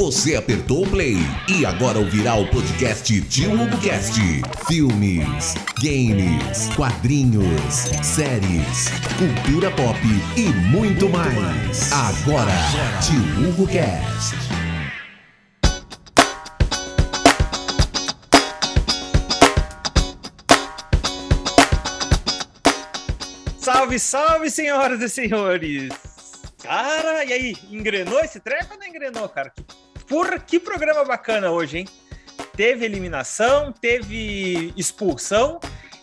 Você 0.00 0.34
apertou 0.34 0.82
o 0.82 0.90
play 0.90 1.18
e 1.46 1.66
agora 1.66 1.98
ouvirá 1.98 2.34
o 2.34 2.48
podcast 2.48 3.20
Tio 3.28 3.50
Cast. 3.82 4.18
Filmes, 4.66 5.54
games, 5.82 6.74
quadrinhos, 6.74 7.74
séries, 8.02 8.88
cultura 9.18 9.70
pop 9.70 9.98
e 10.38 10.48
muito 10.74 11.06
mais. 11.10 11.92
Agora, 11.92 12.50
Tio 13.02 13.50
Hugo 13.50 13.66
Cast. 13.66 14.36
Salve, 23.58 23.98
salve, 23.98 24.50
senhoras 24.50 25.02
e 25.02 25.08
senhores! 25.10 25.90
Cara, 26.62 27.22
e 27.24 27.32
aí, 27.34 27.56
engrenou 27.70 28.20
esse 28.20 28.40
treco 28.40 28.72
ou 28.72 28.78
não 28.78 28.86
engrenou, 28.86 29.28
cara? 29.28 29.52
Porra, 30.10 30.40
que 30.40 30.58
programa 30.58 31.04
bacana 31.04 31.52
hoje, 31.52 31.78
hein? 31.78 31.88
Teve 32.56 32.84
eliminação, 32.84 33.72
teve 33.72 34.74
expulsão 34.76 35.60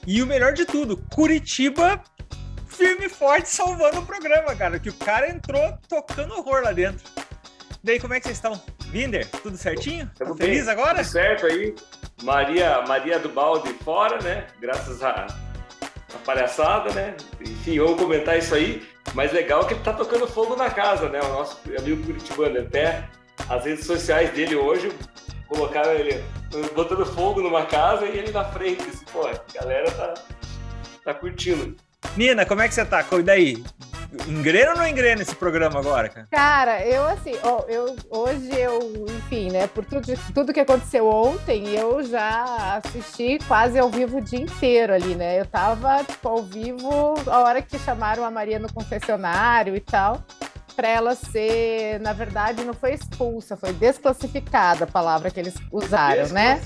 e 0.07 0.23
o 0.23 0.25
melhor 0.25 0.53
de 0.53 0.65
tudo, 0.65 0.95
Curitiba 1.13 2.01
firme 2.77 3.07
e 3.07 3.09
forte 3.09 3.49
salvando 3.49 3.99
o 3.99 4.05
programa, 4.05 4.55
cara. 4.55 4.79
Que 4.79 4.89
o 4.89 4.93
cara 4.93 5.29
entrou 5.29 5.77
tocando 5.89 6.35
horror 6.35 6.61
lá 6.63 6.71
dentro. 6.71 7.03
Daí, 7.83 7.99
como 7.99 8.13
é 8.13 8.19
que 8.19 8.25
vocês 8.25 8.37
estão? 8.37 8.61
Vinder, 8.85 9.27
tudo 9.41 9.57
certinho? 9.57 10.09
Tá 10.17 10.25
feliz 10.35 10.65
bem, 10.65 10.71
agora? 10.71 10.97
Tudo 10.99 11.11
certo 11.11 11.45
aí. 11.47 11.75
Maria, 12.23 12.83
Maria 12.87 13.19
do 13.19 13.29
Balde 13.29 13.73
fora, 13.83 14.21
né? 14.21 14.47
Graças 14.59 15.03
a, 15.03 15.27
a 16.13 16.17
palhaçada, 16.23 16.93
né? 16.93 17.15
Enfim, 17.41 17.79
vamos 17.79 17.99
comentar 17.99 18.37
isso 18.37 18.53
aí. 18.53 18.87
Mas 19.13 19.33
legal 19.33 19.65
que 19.65 19.73
ele 19.73 19.83
tá 19.83 19.93
tocando 19.93 20.27
fogo 20.27 20.55
na 20.55 20.69
casa, 20.69 21.09
né? 21.09 21.19
O 21.21 21.29
nosso 21.29 21.59
amigo 21.77 22.03
Curitibano. 22.05 22.59
Até 22.59 23.09
as 23.49 23.65
redes 23.65 23.85
sociais 23.85 24.31
dele 24.31 24.55
hoje 24.55 24.91
colocaram 25.47 25.91
ele 25.91 26.23
botando 26.75 27.05
fogo 27.05 27.41
numa 27.41 27.65
casa 27.65 28.05
e 28.05 28.17
ele 28.17 28.31
na 28.31 28.43
frente. 28.43 28.81
Assim, 28.81 29.05
pô, 29.11 29.25
a 29.25 29.39
galera 29.53 29.89
tá, 29.91 30.13
tá 31.03 31.13
curtindo. 31.13 31.75
Nina, 32.15 32.45
como 32.45 32.61
é 32.61 32.67
que 32.67 32.73
você 32.73 32.85
tá? 32.85 33.05
E 33.11 33.23
daí? 33.23 33.63
Engrena 34.25 34.71
ou 34.71 34.77
não 34.77 34.87
engrena 34.87 35.21
esse 35.21 35.35
programa 35.35 35.79
agora, 35.79 36.07
cara? 36.07 36.27
Cara, 36.31 36.85
eu 36.85 37.05
assim, 37.05 37.33
ó, 37.43 37.63
eu, 37.67 37.95
hoje 38.09 38.49
eu, 38.57 39.05
enfim, 39.09 39.51
né, 39.51 39.67
por 39.67 39.83
tudo, 39.83 40.13
tudo 40.33 40.53
que 40.53 40.61
aconteceu 40.61 41.07
ontem, 41.09 41.75
eu 41.75 42.01
já 42.03 42.77
assisti 42.77 43.37
quase 43.47 43.77
ao 43.77 43.89
vivo 43.89 44.17
o 44.17 44.21
dia 44.21 44.39
inteiro 44.39 44.93
ali, 44.93 45.13
né? 45.13 45.39
Eu 45.39 45.45
tava, 45.45 46.03
tipo, 46.05 46.27
ao 46.27 46.41
vivo 46.41 47.15
a 47.27 47.39
hora 47.39 47.61
que 47.61 47.77
chamaram 47.79 48.23
a 48.23 48.31
Maria 48.31 48.59
no 48.59 48.71
confessionário 48.71 49.75
e 49.75 49.81
tal, 49.81 50.23
para 50.77 50.87
ela 50.87 51.15
ser, 51.15 51.99
na 52.01 52.13
verdade, 52.13 52.63
não 52.63 52.73
foi 52.75 52.93
expulsa, 52.93 53.57
foi 53.57 53.73
desclassificada 53.73 54.83
a 54.83 54.87
palavra 54.87 55.31
que 55.31 55.39
eles 55.39 55.55
usaram, 55.71 56.29
né? 56.29 56.61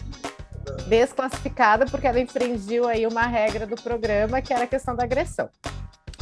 Desclassificada 0.86 1.86
porque 1.86 2.06
ela 2.06 2.20
infringiu 2.20 2.90
aí 2.90 3.08
uma 3.08 3.22
regra 3.22 3.66
do 3.66 3.82
programa, 3.82 4.42
que 4.42 4.54
era 4.54 4.66
a 4.66 4.68
questão 4.68 4.98
da 4.98 5.06
agressão. 5.06 5.50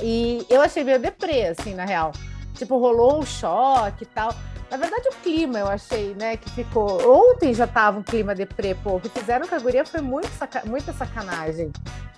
E 0.04 0.46
eu 0.52 0.62
achei 0.62 0.84
meio 0.84 1.00
deprê, 1.00 1.48
assim, 1.48 1.74
na 1.74 1.84
real. 1.84 2.12
Tipo, 2.54 2.78
rolou 2.78 3.20
um 3.20 3.26
choque 3.26 4.04
e 4.04 4.08
tal. 4.08 4.36
Na 4.70 4.78
verdade, 4.78 5.10
o 5.10 5.16
clima 5.24 5.58
eu 5.58 5.68
achei, 5.68 6.14
né, 6.14 6.38
que 6.38 6.48
ficou. 6.52 7.32
Ontem 7.32 7.56
já 7.56 7.66
tava 7.66 7.98
um 7.98 8.04
clima 8.04 8.36
deprê, 8.36 8.76
pô. 8.76 8.98
O 8.98 9.02
que 9.02 9.10
fizeram 9.10 9.48
com 9.48 9.56
a 9.56 9.60
guria 9.60 9.84
foi 9.84 10.02
muito 10.02 10.30
saca... 10.38 10.62
muita 10.64 10.94
sacanagem. 10.94 11.72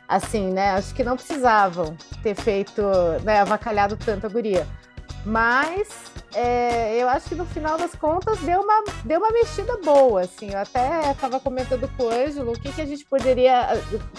Assim, 0.05 0.51
né? 0.51 0.71
Acho 0.71 0.93
que 0.93 1.01
não 1.01 1.15
precisavam 1.15 1.95
ter 2.21 2.35
feito, 2.35 2.81
né, 3.23 3.39
avacalhado 3.39 3.95
tanto 3.95 4.25
a 4.25 4.29
guria. 4.29 4.67
Mas 5.25 5.87
é, 6.33 7.01
eu 7.01 7.09
acho 7.09 7.29
que 7.29 7.35
no 7.35 7.45
final 7.45 7.77
das 7.77 7.93
contas 7.93 8.39
deu 8.39 8.61
uma, 8.61 8.83
deu 9.03 9.19
uma 9.19 9.31
mexida 9.31 9.77
boa, 9.83 10.21
assim. 10.21 10.51
Eu 10.51 10.59
até 10.59 11.11
estava 11.11 11.39
comentando 11.39 11.89
com 11.97 12.03
o 12.03 12.09
Ângelo 12.09 12.53
o 12.53 12.59
que, 12.59 12.71
que 12.71 12.81
a 12.81 12.85
gente 12.85 13.05
poderia. 13.05 13.69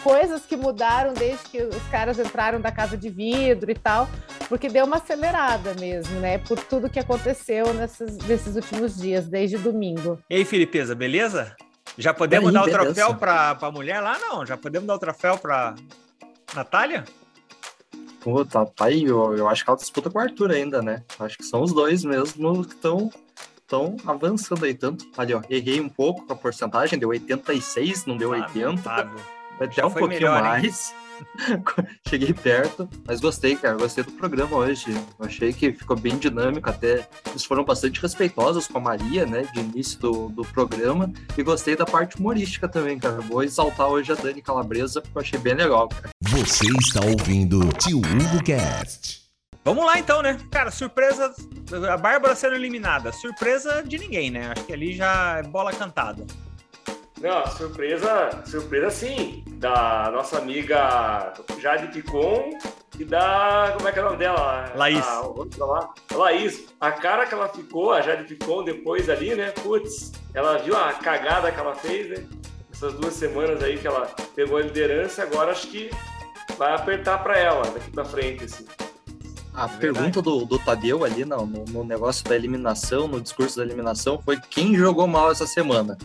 coisas 0.03 0.44
que 0.44 0.56
mudaram 0.56 1.14
desde 1.14 1.44
que 1.48 1.62
os 1.62 1.83
caras 1.91 2.19
entraram 2.19 2.60
da 2.60 2.71
casa 2.71 2.97
de 2.97 3.09
vidro 3.09 3.71
e 3.71 3.75
tal, 3.75 4.09
porque 4.49 4.69
deu 4.69 4.84
uma 4.84 4.97
acelerada 4.97 5.75
mesmo, 5.75 6.21
né? 6.21 6.38
Por 6.38 6.59
tudo 6.59 6.91
que 6.91 6.99
aconteceu 6.99 7.72
nesses, 7.75 8.19
nesses 8.19 8.54
últimos 8.54 8.97
dias, 8.97 9.27
desde 9.27 9.56
domingo. 9.59 10.19
E 10.28 10.37
aí, 10.37 10.44
Filipeza, 10.44 10.94
beleza? 10.94 11.56
Já 11.98 12.15
podemos 12.15 12.48
aí, 12.48 12.54
dar 12.54 12.62
o 12.62 12.71
troféu 12.71 13.15
para 13.15 13.56
a 13.60 13.71
mulher 13.71 14.00
lá? 14.00 14.19
Não, 14.19 14.47
já 14.47 14.56
podemos 14.56 14.87
dar 14.87 14.94
o 14.94 14.98
troféu 14.98 15.37
para 15.37 15.75
Natália? 16.54 17.04
Pô, 18.22 18.44
tá, 18.44 18.66
aí, 18.81 19.05
eu, 19.05 19.37
eu 19.37 19.49
acho 19.49 19.65
que 19.65 19.71
ela 19.71 19.77
disputa 19.77 20.09
com 20.09 20.19
o 20.19 20.22
Arthur 20.22 20.53
ainda, 20.53 20.81
né? 20.81 21.03
Acho 21.19 21.37
que 21.38 21.44
são 21.44 21.62
os 21.62 21.72
dois 21.72 22.05
mesmo 22.05 22.65
que 22.65 22.75
estão 22.75 23.10
estão 23.72 23.97
avançando 24.06 24.65
aí 24.65 24.75
tanto. 24.75 25.06
Ali, 25.16 25.34
ó, 25.34 25.41
errei 25.49 25.81
um 25.81 25.88
pouco 25.88 26.27
com 26.27 26.33
a 26.33 26.37
porcentagem, 26.37 26.99
deu 26.99 27.09
86, 27.09 28.05
não 28.05 28.16
deu 28.16 28.28
claro, 28.28 28.44
80. 28.44 28.83
Claro. 28.83 29.10
Até 29.59 29.87
um 29.87 29.91
pouquinho 29.91 30.09
melhor, 30.09 30.43
mais. 30.43 30.94
Cheguei 32.09 32.33
perto, 32.33 32.88
mas 33.06 33.21
gostei, 33.21 33.56
cara. 33.56 33.77
Gostei 33.77 34.05
do 34.05 34.12
programa 34.12 34.56
hoje. 34.56 34.93
Eu 35.19 35.27
achei 35.27 35.53
que 35.53 35.72
ficou 35.72 35.97
bem 35.97 36.16
dinâmico, 36.19 36.69
até 36.69 37.09
eles 37.28 37.44
foram 37.44 37.65
bastante 37.65 38.00
respeitosos 38.00 38.66
com 38.66 38.78
a 38.78 38.81
Maria, 38.81 39.27
né? 39.27 39.43
De 39.53 39.60
início 39.60 39.99
do, 40.00 40.28
do 40.28 40.43
programa. 40.43 41.12
E 41.37 41.43
gostei 41.43 41.77
da 41.77 41.84
parte 41.84 42.16
humorística 42.19 42.69
também, 42.69 42.99
cara. 42.99 43.21
Vou 43.21 43.43
exaltar 43.43 43.88
hoje 43.88 44.12
a 44.12 44.15
Dani 44.15 44.43
Calabresa, 44.43 45.00
porque 45.00 45.19
eu 45.19 45.22
achei 45.22 45.38
bem 45.38 45.55
legal, 45.55 45.88
cara. 45.88 46.10
Você 46.21 46.66
está 46.81 47.00
ouvindo 47.05 47.60
Tio 47.75 47.99
Hugo 47.99 48.44
Cast. 48.44 49.22
Vamos 49.65 49.87
lá 49.87 49.99
então, 49.99 50.22
né? 50.22 50.39
Cara, 50.50 50.71
surpresa. 50.71 51.33
A 51.91 51.97
Bárbara 51.97 52.34
sendo 52.34 52.56
eliminada. 52.56 53.12
Surpresa 53.12 53.83
de 53.83 53.97
ninguém, 53.97 54.31
né? 54.31 54.50
Acho 54.50 54.65
que 54.65 54.72
ali 54.72 54.93
já 54.93 55.39
é 55.39 55.43
bola 55.43 55.72
cantada. 55.72 56.27
Não, 57.22 57.47
surpresa, 57.47 58.43
surpresa 58.44 58.91
sim, 58.91 59.44
da 59.47 60.10
nossa 60.10 60.38
amiga 60.38 61.33
Jade 61.60 61.87
Picon 61.93 62.59
e 62.99 63.05
da. 63.05 63.75
Como 63.77 63.88
é 63.88 63.93
que 63.93 63.99
é 64.00 64.03
o 64.03 64.06
nome 64.06 64.16
dela? 64.16 64.72
Laís. 64.75 65.06
A, 65.06 65.21
a, 65.21 66.16
Laís. 66.16 66.75
A 66.81 66.91
cara 66.91 67.25
que 67.25 67.33
ela 67.33 67.49
ficou, 67.49 67.93
a 67.93 68.00
Jade 68.00 68.25
Picon, 68.25 68.65
depois 68.65 69.09
ali, 69.09 69.37
né? 69.37 69.53
Putz, 69.62 70.10
ela 70.34 70.59
viu 70.59 70.77
a 70.77 70.94
cagada 70.94 71.53
que 71.53 71.60
ela 71.60 71.77
fez, 71.77 72.09
né? 72.09 72.27
Essas 72.72 72.93
duas 72.94 73.15
semanas 73.15 73.62
aí 73.62 73.78
que 73.78 73.87
ela 73.87 74.10
pegou 74.34 74.56
a 74.56 74.62
liderança, 74.62 75.22
agora 75.22 75.53
acho 75.53 75.69
que 75.69 75.91
vai 76.59 76.75
apertar 76.75 77.22
para 77.22 77.39
ela 77.39 77.62
daqui 77.71 77.89
para 77.93 78.04
frente, 78.04 78.47
assim. 78.47 78.66
A 79.55 79.67
é 79.67 79.69
pergunta 79.69 80.23
do, 80.23 80.45
do 80.45 80.59
Tadeu 80.59 81.05
ali 81.05 81.25
no, 81.25 81.47
no, 81.47 81.65
no, 81.65 81.85
negócio 81.85 82.25
da 82.25 82.35
eliminação, 82.35 83.07
no 83.07 83.21
discurso 83.21 83.59
da 83.59 83.65
eliminação, 83.65 84.21
foi 84.25 84.41
quem 84.51 84.75
jogou 84.75 85.07
mal 85.07 85.31
essa 85.31 85.47
semana? 85.47 85.99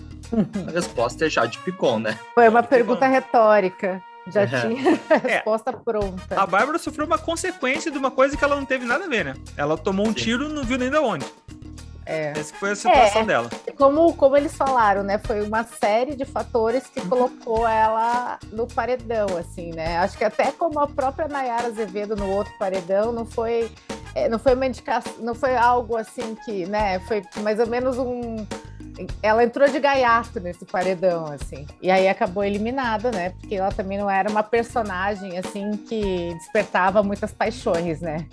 A 0.67 0.71
resposta 0.71 1.25
é 1.25 1.29
Jade 1.29 1.57
Picon, 1.59 1.99
né? 1.99 2.19
Foi 2.35 2.47
uma 2.49 2.61
pergunta 2.61 3.07
retórica. 3.07 4.03
Já 4.29 4.41
é. 4.41 4.47
tinha 4.47 4.99
a 5.09 5.15
é. 5.15 5.17
resposta 5.35 5.69
é. 5.69 5.73
pronta. 5.73 6.41
A 6.41 6.45
Bárbara 6.45 6.77
sofreu 6.77 7.05
uma 7.05 7.17
consequência 7.17 7.89
de 7.89 7.97
uma 7.97 8.11
coisa 8.11 8.35
que 8.35 8.43
ela 8.43 8.55
não 8.55 8.65
teve 8.65 8.85
nada 8.85 9.05
a 9.05 9.07
ver, 9.07 9.23
né? 9.23 9.33
Ela 9.55 9.77
tomou 9.77 10.05
um 10.05 10.09
Sim. 10.09 10.15
tiro 10.15 10.49
não 10.49 10.63
viu 10.63 10.77
nem 10.77 10.89
de 10.89 10.97
onde. 10.97 11.25
É. 12.07 12.31
Essa 12.37 12.55
foi 12.55 12.71
a 12.71 12.75
situação 12.75 13.21
é, 13.21 13.25
dela. 13.25 13.49
Como, 13.75 14.13
como 14.13 14.37
eles 14.37 14.55
falaram, 14.55 15.03
né? 15.03 15.17
Foi 15.17 15.41
uma 15.41 15.63
série 15.63 16.15
de 16.15 16.23
fatores 16.23 16.87
que 16.87 17.05
colocou 17.05 17.67
ela 17.67 18.39
no 18.51 18.65
paredão, 18.65 19.27
assim, 19.37 19.71
né? 19.71 19.97
Acho 19.97 20.17
que 20.17 20.23
até 20.23 20.51
como 20.53 20.79
a 20.79 20.87
própria 20.87 21.27
Nayara 21.27 21.67
Azevedo 21.67 22.15
no 22.15 22.29
outro 22.31 22.53
paredão, 22.57 23.11
não 23.11 23.25
foi, 23.25 23.69
é, 24.15 24.29
não 24.29 24.39
foi 24.39 24.55
uma 24.55 24.65
indicação, 24.65 25.13
não 25.19 25.35
foi 25.35 25.57
algo 25.57 25.97
assim 25.97 26.35
que, 26.45 26.65
né? 26.65 26.99
Foi 27.01 27.21
mais 27.41 27.59
ou 27.59 27.67
menos 27.67 27.97
um. 27.97 28.47
Ela 29.21 29.43
entrou 29.43 29.67
de 29.67 29.79
gaiato 29.79 30.39
nesse 30.39 30.65
paredão, 30.65 31.25
assim. 31.25 31.67
E 31.81 31.91
aí 31.91 32.07
acabou 32.07 32.43
eliminada, 32.43 33.11
né? 33.11 33.31
Porque 33.31 33.55
ela 33.55 33.71
também 33.71 33.97
não 33.97 34.09
era 34.09 34.29
uma 34.29 34.41
personagem, 34.41 35.37
assim, 35.37 35.71
que 35.71 36.33
despertava 36.35 37.03
muitas 37.03 37.31
paixões, 37.31 37.99
né? 37.99 38.25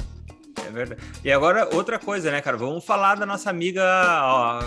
É 0.66 0.70
verdade. 0.70 1.00
E 1.22 1.32
agora, 1.32 1.68
outra 1.74 1.98
coisa, 1.98 2.30
né, 2.30 2.40
cara? 2.40 2.56
Vamos 2.56 2.84
falar 2.84 3.16
da 3.16 3.26
nossa 3.26 3.50
amiga 3.50 3.82
ó, 4.22 4.62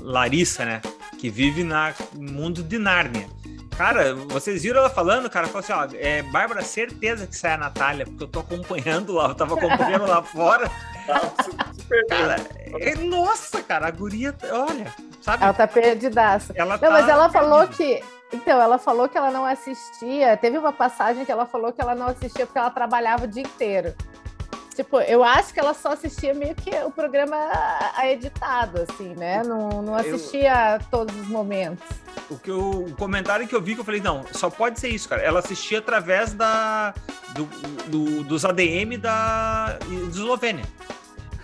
Larissa, 0.00 0.64
né? 0.64 0.80
Que 1.18 1.30
vive 1.30 1.64
no 1.64 1.76
mundo 2.14 2.62
de 2.62 2.78
Nárnia. 2.78 3.28
Cara, 3.76 4.14
vocês 4.14 4.62
viram 4.62 4.78
ela 4.80 4.90
falando, 4.90 5.28
cara? 5.28 5.48
Falou 5.48 5.60
assim: 5.60 5.72
ó, 5.72 5.88
é, 5.98 6.22
Bárbara, 6.22 6.62
certeza 6.62 7.26
que 7.26 7.36
sai 7.36 7.54
a 7.54 7.58
Natália, 7.58 8.06
porque 8.06 8.22
eu 8.22 8.28
tô 8.28 8.40
acompanhando 8.40 9.12
lá, 9.14 9.28
eu 9.28 9.34
tava 9.34 9.54
acompanhando 9.54 10.06
lá 10.06 10.22
fora. 10.22 10.70
Super 11.72 12.06
cara, 12.06 12.36
é, 12.80 12.94
nossa, 12.94 13.62
cara, 13.62 13.88
a 13.88 13.90
guria, 13.90 14.34
olha, 14.50 14.92
sabe? 15.20 15.42
Ela 15.42 15.52
tá 15.52 15.66
perdidaça. 15.66 16.52
Ela 16.56 16.74
Não, 16.74 16.78
tá 16.78 16.90
mas 16.90 17.08
ela 17.08 17.28
perdida. 17.28 17.50
falou 17.50 17.68
que. 17.68 18.02
Então, 18.32 18.60
ela 18.60 18.78
falou 18.78 19.08
que 19.08 19.16
ela 19.18 19.30
não 19.30 19.44
assistia. 19.44 20.36
Teve 20.36 20.58
uma 20.58 20.72
passagem 20.72 21.24
que 21.24 21.30
ela 21.30 21.46
falou 21.46 21.72
que 21.72 21.80
ela 21.80 21.94
não 21.94 22.06
assistia 22.06 22.46
porque 22.46 22.58
ela 22.58 22.70
trabalhava 22.70 23.24
o 23.24 23.28
dia 23.28 23.42
inteiro. 23.42 23.94
Tipo, 24.74 25.00
eu 25.00 25.22
acho 25.22 25.54
que 25.54 25.60
ela 25.60 25.72
só 25.72 25.92
assistia 25.92 26.34
meio 26.34 26.54
que 26.54 26.70
o 26.84 26.90
programa 26.90 27.36
editado, 28.04 28.82
assim, 28.88 29.14
né? 29.14 29.42
Não, 29.44 29.82
não 29.82 29.94
assistia 29.94 30.78
eu... 30.80 30.86
todos 30.90 31.14
os 31.14 31.28
momentos. 31.28 31.84
O, 32.28 32.38
que 32.38 32.50
eu, 32.50 32.86
o 32.86 32.96
comentário 32.96 33.46
que 33.46 33.54
eu 33.54 33.60
vi 33.60 33.74
que 33.74 33.80
eu 33.80 33.84
falei, 33.84 34.00
não, 34.00 34.24
só 34.32 34.50
pode 34.50 34.80
ser 34.80 34.88
isso, 34.88 35.08
cara. 35.08 35.22
Ela 35.22 35.38
assistia 35.38 35.78
através 35.78 36.32
da, 36.32 36.92
do, 37.34 37.44
do 37.88 38.24
dos 38.24 38.44
ADM 38.44 38.98
da, 38.98 39.78
Eslovênia. 40.08 40.64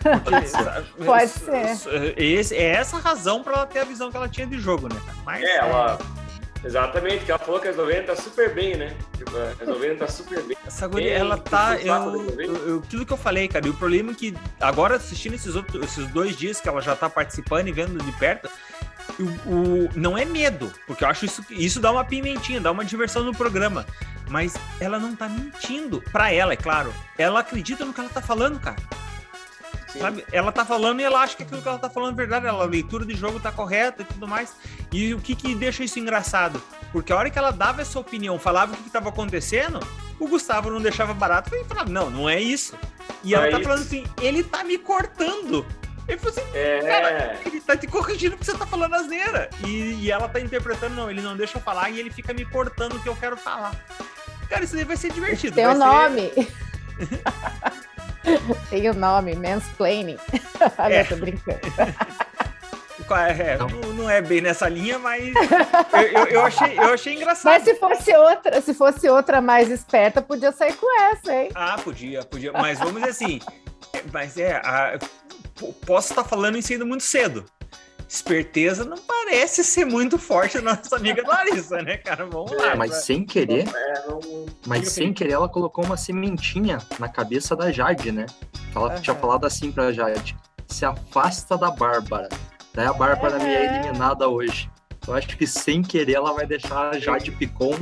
Porque, 0.03 0.51
Pode 1.05 1.29
ser. 1.29 2.19
Esse, 2.19 2.57
é 2.57 2.71
essa 2.71 2.97
a 2.97 3.01
razão 3.01 3.43
para 3.43 3.53
ela 3.53 3.67
ter 3.67 3.81
a 3.81 3.85
visão 3.85 4.11
que 4.11 4.17
ela 4.17 4.29
tinha 4.29 4.47
de 4.47 4.59
jogo, 4.59 4.89
né? 4.93 5.01
Mas, 5.25 5.43
é, 5.43 5.57
ela. 5.57 5.99
Exatamente, 6.63 7.25
que 7.25 7.31
ela 7.31 7.39
falou 7.39 7.61
que 7.61 7.69
a 7.69 7.71
Eslovênia 7.71 8.03
tá 8.05 8.17
super 8.17 8.55
bem, 8.55 8.77
né? 8.77 8.95
Tipo, 9.17 9.31
a 9.37 9.63
Eslovênia 9.63 9.97
tá 9.97 10.07
super 10.07 10.43
bem. 10.43 10.57
Essa 10.67 10.87
guria, 10.87 11.13
ela 11.13 11.39
tá. 11.39 11.79
Eu, 11.81 12.39
eu, 12.39 12.79
aquilo 12.81 13.07
que 13.07 13.13
eu 13.13 13.17
falei, 13.17 13.49
cara, 13.49 13.67
e 13.67 13.71
o 13.71 13.75
problema 13.75 14.13
é 14.13 14.15
que 14.15 14.35
agora 14.61 14.97
assistindo 14.97 15.35
esses, 15.35 15.57
outros, 15.57 15.83
esses 15.83 16.07
dois 16.09 16.37
dias 16.37 16.61
que 16.61 16.69
ela 16.69 16.83
já 16.83 16.95
tá 16.95 17.09
participando 17.09 17.69
e 17.69 17.73
vendo 17.73 18.03
de 18.03 18.13
perto, 18.13 18.51
o, 19.19 19.51
o, 19.51 19.89
não 19.95 20.17
é 20.17 20.25
medo, 20.25 20.71
porque 20.87 21.03
eu 21.03 21.09
acho 21.09 21.25
isso, 21.25 21.45
isso 21.51 21.81
dá 21.81 21.91
uma 21.91 22.05
pimentinha, 22.05 22.61
dá 22.61 22.71
uma 22.71 22.85
diversão 22.85 23.25
no 23.25 23.35
programa. 23.35 23.87
Mas 24.29 24.55
ela 24.79 24.99
não 24.99 25.17
tá 25.17 25.29
mentindo. 25.29 26.01
Pra 26.13 26.33
ela, 26.33 26.53
é 26.53 26.57
claro. 26.57 26.95
Ela 27.19 27.41
acredita 27.41 27.85
no 27.85 27.93
que 27.93 28.01
ela 28.01 28.09
tá 28.09 28.23
falando, 28.23 28.61
cara. 28.61 28.77
Sabe? 29.99 30.25
Ela 30.33 30.53
tá 30.53 30.65
falando 30.65 31.01
e 31.01 31.05
ela 31.05 31.21
acha 31.21 31.37
que 31.37 31.43
aquilo 31.43 31.61
que 31.61 31.69
ela 31.69 31.79
tá 31.79 31.91
falando 31.91 32.13
é 32.13 32.17
verdade. 32.17 32.47
Ela, 32.47 32.63
a 32.63 32.67
leitura 32.67 33.05
de 33.05 33.15
jogo 33.15 33.41
tá 33.41 33.51
correta 33.51 34.03
e 34.03 34.05
tudo 34.05 34.27
mais. 34.29 34.55
E 34.93 35.15
o 35.15 35.21
que 35.21 35.35
que 35.35 35.55
deixa 35.55 35.83
isso 35.83 35.99
engraçado? 35.99 36.63
Porque 36.93 37.13
a 37.13 37.17
hora 37.17 37.31
que 37.31 37.39
ela 37.39 37.51
dava 37.51 37.83
essa 37.83 37.99
opinião, 37.99 38.39
falava 38.39 38.73
o 38.73 38.77
que, 38.77 38.85
que 38.85 38.91
tava 38.91 39.09
acontecendo, 39.09 39.81
o 40.19 40.29
Gustavo 40.29 40.71
não 40.71 40.81
deixava 40.81 41.15
barato 41.15 41.55
e 41.55 41.65
falava, 41.65 41.91
não, 41.91 42.11
não 42.11 42.29
é 42.29 42.41
isso. 42.41 42.77
E 43.25 43.35
ela 43.35 43.47
é 43.47 43.51
tá 43.51 43.59
isso. 43.59 43.69
falando 43.69 43.83
assim, 43.83 44.05
ele 44.21 44.45
tá 44.45 44.63
me 44.63 44.79
cortando. 44.79 45.67
Ele 46.07 46.19
falou 46.19 46.37
assim, 46.37 46.51
é... 46.55 46.81
cara, 46.81 47.39
ele 47.47 47.61
tá 47.61 47.77
te 47.77 47.87
corrigindo 47.87 48.37
porque 48.37 48.51
você 48.51 48.57
tá 48.57 48.67
falando 48.67 48.95
asneira. 48.95 49.49
E, 49.65 50.05
e 50.05 50.11
ela 50.11 50.29
tá 50.29 50.41
interpretando, 50.41 50.95
não, 50.95 51.11
ele 51.11 51.21
não 51.21 51.37
deixa 51.37 51.59
eu 51.59 51.63
falar 51.63 51.91
e 51.91 52.01
ele 52.01 52.11
fica 52.11 52.33
me 52.33 52.45
cortando 52.45 52.95
o 52.95 53.01
que 53.01 53.09
eu 53.09 53.17
quero 53.17 53.37
falar. 53.37 53.75
Cara, 54.49 54.65
isso 54.65 54.75
daí 54.75 54.85
vai 54.85 54.97
ser 54.97 55.13
divertido. 55.13 55.55
Tem 55.55 55.67
o 55.67 55.71
um 55.71 55.79
nome. 55.79 56.33
Tem 58.71 58.89
o 58.89 58.95
nome, 58.95 59.35
mansplaining. 59.35 60.19
Olha, 60.79 60.95
é. 60.95 61.05
tô 61.05 61.17
brincando. 61.17 61.61
É, 63.13 63.59
não. 63.59 63.67
não 63.95 64.11
é 64.11 64.23
bem 64.23 64.41
nessa 64.41 64.69
linha, 64.69 64.97
mas 64.97 65.35
eu, 65.35 66.03
eu, 66.03 66.27
eu, 66.27 66.41
achei, 66.43 66.79
eu 66.79 66.95
achei 66.95 67.15
engraçado. 67.17 67.53
Mas 67.53 67.65
se 67.65 67.75
fosse 67.75 68.17
outra, 68.17 68.61
se 68.61 68.73
fosse 68.73 69.09
outra 69.09 69.41
mais 69.41 69.69
esperta, 69.69 70.23
podia 70.23 70.53
sair 70.53 70.77
com 70.77 70.87
essa, 71.11 71.35
hein? 71.35 71.51
Ah, 71.57 71.77
podia, 71.83 72.23
podia. 72.23 72.53
Mas 72.53 72.79
vamos 72.79 73.01
dizer 73.01 73.09
assim, 73.09 73.41
mas 74.13 74.39
é, 74.39 74.57
a, 74.59 74.97
posso 75.85 76.13
estar 76.13 76.23
falando 76.23 76.57
em 76.57 76.63
sendo 76.63 76.87
muito 76.87 77.03
cedo. 77.03 77.45
Esperteza 78.11 78.85
não 78.85 78.99
parece 78.99 79.63
ser 79.63 79.85
muito 79.85 80.19
forte 80.19 80.59
a 80.59 80.61
nossa 80.61 80.97
amiga 80.97 81.23
Larissa, 81.25 81.81
né, 81.81 81.97
cara? 81.97 82.27
Vamos 82.27 82.51
lá. 82.51 82.73
É, 82.73 82.75
mas 82.75 82.91
pra... 82.91 83.01
sem 83.03 83.25
querer, 83.25 83.69
é, 83.69 84.05
mas 84.67 84.89
sem 84.89 85.13
querer, 85.13 85.35
ela 85.35 85.49
colocou 85.49 85.85
uma 85.85 85.97
sementinha 85.97 86.79
na 86.99 87.09
cabeça 87.09 87.55
da 87.55 87.71
Jade, 87.71 88.11
né? 88.11 88.27
Ela 88.75 88.97
uhum. 88.97 89.01
tinha 89.01 89.15
falado 89.15 89.47
assim 89.47 89.71
pra 89.71 89.93
Jade: 89.93 90.37
se 90.67 90.85
afasta 90.85 91.57
da 91.57 91.71
Bárbara. 91.71 92.29
Daí 92.75 92.89
a 92.89 92.93
Bárbara 92.93 93.39
uhum. 93.39 93.45
me 93.45 93.55
é 93.55 93.79
eliminada 93.79 94.29
hoje. 94.29 94.69
Eu 95.07 95.15
acho 95.15 95.37
que 95.37 95.47
sem 95.47 95.81
querer 95.81 96.15
ela 96.15 96.33
vai 96.33 96.47
deixar 96.47 96.91
a 96.91 96.99
Jade 96.99 97.31
Picon 97.31 97.79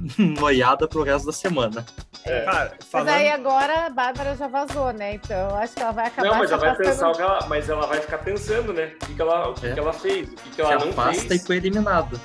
noiada 0.18 0.86
pro 0.86 1.02
resto 1.02 1.26
da 1.26 1.32
semana. 1.32 1.84
É. 2.24 2.40
Cara, 2.44 2.76
falando... 2.90 3.06
Mas 3.06 3.16
aí 3.16 3.28
agora 3.30 3.86
a 3.86 3.90
Bárbara 3.90 4.36
já 4.36 4.48
vazou, 4.48 4.92
né? 4.92 5.14
Então 5.14 5.50
eu 5.50 5.56
acho 5.56 5.74
que 5.74 5.82
ela 5.82 5.92
vai 5.92 6.06
acabar. 6.06 6.28
Não, 6.28 6.38
mas 6.38 6.50
ela 6.50 6.60
vai 6.60 6.76
pensar 6.76 7.12
que 7.12 7.22
ela, 7.22 7.46
mas 7.48 7.68
ela 7.68 7.86
vai 7.86 8.00
ficar 8.00 8.18
pensando, 8.18 8.72
né? 8.72 8.86
O 8.86 9.06
que, 9.06 9.14
que 9.14 9.22
ela, 9.22 9.48
o 9.48 9.54
que, 9.54 9.66
é. 9.66 9.72
que 9.72 9.80
ela 9.80 9.92
fez, 9.92 10.28
o 10.28 10.34
que, 10.34 10.50
que 10.50 10.60
ela 10.60 10.78
se 10.78 10.84
não 10.84 10.92
afasta 10.92 11.28
fez. 11.28 11.42
e 11.42 11.46
foi 11.46 11.56
eliminada. 11.56 12.20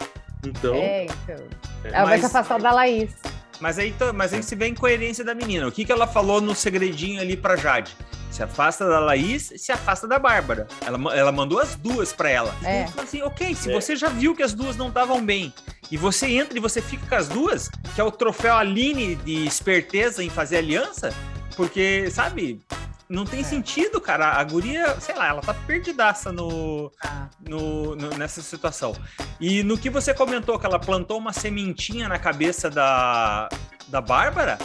Então. 0.46 0.74
É, 0.74 1.06
então. 1.06 1.46
É. 1.84 1.88
Ela 1.90 2.00
mas... 2.00 2.10
vai 2.10 2.20
se 2.20 2.26
afastar 2.26 2.60
da 2.60 2.72
Laís. 2.72 3.12
Mas 3.60 3.78
aí, 3.78 3.94
mas 4.16 4.34
aí 4.34 4.42
se 4.42 4.56
vê 4.56 4.66
a 4.66 4.68
incoerência 4.68 5.24
da 5.24 5.36
menina. 5.36 5.68
O 5.68 5.72
que, 5.72 5.86
que 5.86 5.92
ela 5.92 6.08
falou 6.08 6.42
no 6.42 6.56
segredinho 6.56 7.22
ali 7.22 7.38
pra 7.38 7.56
Jade? 7.56 7.96
Se 8.32 8.42
afasta 8.42 8.88
da 8.88 9.00
Laís, 9.00 9.54
se 9.56 9.72
afasta 9.72 10.08
da 10.08 10.18
Bárbara. 10.18 10.68
Ela, 10.84 11.16
ela 11.16 11.32
mandou 11.32 11.60
as 11.60 11.76
duas 11.76 12.12
para 12.12 12.30
ela. 12.30 12.56
É. 12.64 12.84
Então, 12.84 13.04
assim, 13.04 13.22
ok, 13.22 13.54
se 13.54 13.70
é. 13.70 13.74
você 13.74 13.96
já 13.96 14.10
viu 14.10 14.34
que 14.34 14.42
as 14.42 14.54
duas 14.54 14.76
não 14.76 14.88
estavam 14.88 15.24
bem 15.24 15.54
e 15.92 15.98
você 15.98 16.28
entra 16.28 16.58
e 16.58 16.62
você 16.62 16.82
fica 16.82 17.06
com 17.06 17.16
as 17.16 17.28
duas, 17.28 17.70
que 17.94 18.00
é 18.00 18.04
o 18.04 18.10
troféu 18.10 18.56
Aline 18.56 19.16
de 19.16 19.46
esperteza 19.46 20.24
em 20.24 20.30
fazer 20.30 20.58
aliança, 20.58 21.14
porque, 21.56 22.10
sabe, 22.10 22.62
não 23.10 23.26
tem 23.26 23.42
é. 23.42 23.44
sentido, 23.44 24.00
cara. 24.00 24.32
A 24.32 24.44
guria, 24.44 24.98
sei 25.02 25.14
lá, 25.14 25.28
ela 25.28 25.42
tá 25.42 25.54
perdidaça 25.54 26.32
no, 26.32 26.90
ah. 27.04 27.28
no, 27.46 27.94
no, 27.96 28.10
nessa 28.12 28.42
situação. 28.42 28.96
E 29.40 29.64
no 29.64 29.78
que 29.78 29.90
você 29.90 30.14
comentou 30.14 30.58
que 30.58 30.66
ela 30.66 30.80
plantou 30.80 31.18
uma 31.18 31.34
sementinha 31.34 32.08
na 32.08 32.18
cabeça 32.18 32.70
da, 32.70 33.50
da 33.90 34.00
Bárbara, 34.00 34.58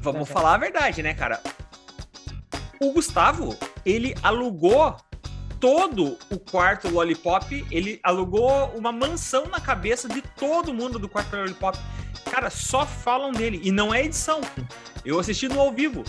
vamos 0.00 0.28
é. 0.28 0.32
falar 0.32 0.54
a 0.54 0.58
verdade, 0.58 1.02
né, 1.02 1.14
cara? 1.14 1.40
O 2.78 2.92
Gustavo, 2.92 3.56
ele 3.84 4.14
alugou 4.22 4.94
todo 5.60 6.16
o 6.30 6.38
quarto 6.38 6.88
Lollipop, 6.88 7.66
ele 7.70 8.00
alugou 8.02 8.72
uma 8.74 8.90
mansão 8.90 9.44
na 9.46 9.60
cabeça 9.60 10.08
de 10.08 10.22
todo 10.22 10.72
mundo 10.72 10.98
do 10.98 11.08
quarto 11.08 11.36
Lollipop. 11.36 11.78
Cara, 12.30 12.48
só 12.48 12.86
falam 12.86 13.30
dele. 13.30 13.60
E 13.62 13.70
não 13.70 13.92
é 13.92 14.04
edição. 14.04 14.40
Eu 15.04 15.20
assisti 15.20 15.48
no 15.48 15.60
ao 15.60 15.70
vivo. 15.70 16.02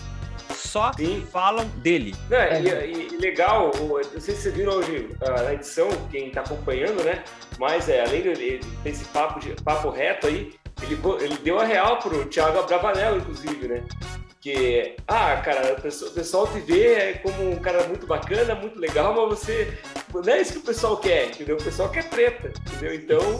Só 0.55 0.91
Sim. 0.93 1.25
falam 1.31 1.67
dele. 1.77 2.15
Não, 2.29 2.37
é. 2.37 2.61
e, 2.87 3.07
e, 3.07 3.17
legal, 3.17 3.71
não 3.77 4.01
sei 4.19 4.35
se 4.35 4.43
vocês 4.43 4.55
viram 4.55 4.73
hoje 4.73 5.09
uh, 5.21 5.43
na 5.43 5.53
edição, 5.53 5.89
quem 6.09 6.27
está 6.27 6.41
acompanhando, 6.41 7.03
né? 7.03 7.23
Mas 7.59 7.89
é, 7.89 8.05
além 8.05 8.23
desse 8.83 9.05
papo, 9.05 9.39
de, 9.39 9.49
papo 9.63 9.89
reto 9.89 10.27
aí, 10.27 10.53
ele, 10.81 10.99
ele 11.21 11.37
deu 11.37 11.59
a 11.59 11.65
real 11.65 11.99
pro 11.99 12.25
Thiago 12.25 12.59
Abravanel, 12.59 13.17
inclusive, 13.17 13.67
né? 13.67 13.83
Que, 14.41 14.95
ah, 15.07 15.37
cara, 15.37 15.73
o 15.73 16.11
pessoal, 16.11 16.47
te 16.47 16.59
vê 16.59 17.19
como 17.21 17.51
um 17.51 17.59
cara 17.59 17.87
muito 17.87 18.07
bacana, 18.07 18.55
muito 18.55 18.79
legal, 18.79 19.13
mas 19.13 19.39
você. 19.39 19.77
Não 20.11 20.33
é 20.33 20.41
isso 20.41 20.53
que 20.53 20.59
o 20.59 20.63
pessoal 20.63 20.97
quer, 20.97 21.27
entendeu? 21.27 21.57
O 21.57 21.63
pessoal 21.63 21.89
quer 21.89 22.09
preta, 22.09 22.51
entendeu? 22.67 22.95
Então. 22.95 23.39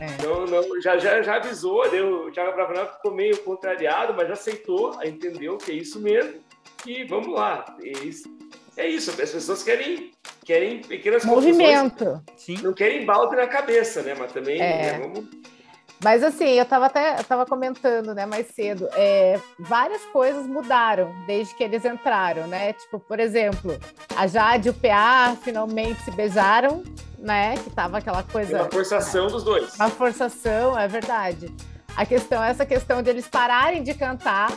É. 0.00 0.06
Então, 0.06 0.46
não, 0.46 0.80
já, 0.80 0.98
já, 0.98 1.22
já 1.22 1.36
avisou, 1.36 1.88
deu, 1.88 2.26
o 2.26 2.32
Thiago 2.32 2.54
Bravanel 2.54 2.88
ficou 2.88 3.14
meio 3.14 3.36
contrariado, 3.44 4.14
mas 4.14 4.26
já 4.26 4.34
aceitou, 4.34 4.98
entendeu 5.04 5.58
que 5.58 5.70
é 5.70 5.74
isso 5.74 6.00
mesmo. 6.00 6.40
E 6.84 7.04
vamos 7.04 7.32
lá. 7.32 7.76
É 7.80 7.90
isso, 8.04 8.28
é 8.76 8.88
isso 8.88 9.10
as 9.10 9.30
pessoas 9.30 9.62
querem, 9.62 10.10
querem 10.44 10.80
pequenas 10.80 11.24
Movimento. 11.24 12.20
Sim. 12.36 12.56
Não 12.62 12.72
querem 12.72 13.04
balde 13.04 13.36
na 13.36 13.46
cabeça, 13.46 14.02
né? 14.02 14.16
Mas 14.18 14.32
também 14.32 14.60
é. 14.60 14.92
né, 14.92 14.98
vamos 14.98 15.28
mas 16.02 16.22
assim, 16.22 16.50
eu 16.50 16.64
estava 16.64 16.86
até 16.86 17.16
eu 17.18 17.46
comentando, 17.46 18.14
né, 18.14 18.26
mais 18.26 18.48
cedo, 18.48 18.88
é, 18.94 19.38
várias 19.58 20.02
coisas 20.06 20.46
mudaram 20.46 21.14
desde 21.26 21.54
que 21.54 21.62
eles 21.62 21.84
entraram, 21.84 22.46
né? 22.46 22.72
Tipo, 22.72 22.98
por 22.98 23.20
exemplo, 23.20 23.78
a 24.16 24.26
Jade 24.26 24.68
e 24.68 24.70
o 24.70 24.74
PA 24.74 25.36
finalmente 25.42 26.02
se 26.02 26.10
beijaram, 26.10 26.82
né? 27.18 27.54
Que 27.56 27.70
tava 27.70 27.98
aquela 27.98 28.22
coisa. 28.22 28.62
Uma 28.62 28.70
forçação 28.70 29.28
dos 29.28 29.44
dois. 29.44 29.74
Uma 29.76 29.90
forçação, 29.90 30.78
é 30.78 30.88
verdade. 30.88 31.54
A 31.96 32.04
questão, 32.04 32.42
essa 32.42 32.66
questão 32.66 33.02
de 33.02 33.10
eles 33.10 33.28
pararem 33.28 33.82
de 33.82 33.94
cantar. 33.94 34.50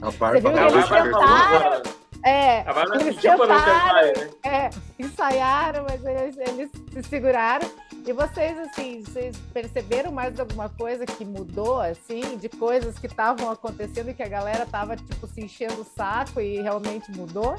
A 0.00 0.10
Você 0.10 0.40
viu 0.40 0.52
que 0.52 0.58
eles 0.58 0.88
cantaram? 0.88 1.82
É, 2.24 2.60
a 2.60 3.00
eles 3.00 3.16
tentaram, 3.16 3.48
cantar, 3.48 3.94
né? 3.94 4.12
é, 4.44 4.70
ensaiaram, 4.98 5.84
mas 5.88 6.04
eles, 6.04 6.36
eles 6.38 6.70
se 6.92 7.02
seguraram. 7.02 7.68
E 8.04 8.12
vocês, 8.12 8.58
assim, 8.58 9.02
vocês 9.02 9.36
perceberam 9.52 10.10
mais 10.10 10.38
alguma 10.40 10.68
coisa 10.68 11.06
que 11.06 11.24
mudou, 11.24 11.80
assim, 11.80 12.36
de 12.36 12.48
coisas 12.48 12.98
que 12.98 13.06
estavam 13.06 13.48
acontecendo 13.48 14.10
e 14.10 14.14
que 14.14 14.22
a 14.22 14.28
galera 14.28 14.66
tava, 14.66 14.96
tipo, 14.96 15.26
se 15.28 15.40
enchendo 15.40 15.82
o 15.82 15.84
saco 15.84 16.40
e 16.40 16.60
realmente 16.60 17.10
mudou? 17.12 17.56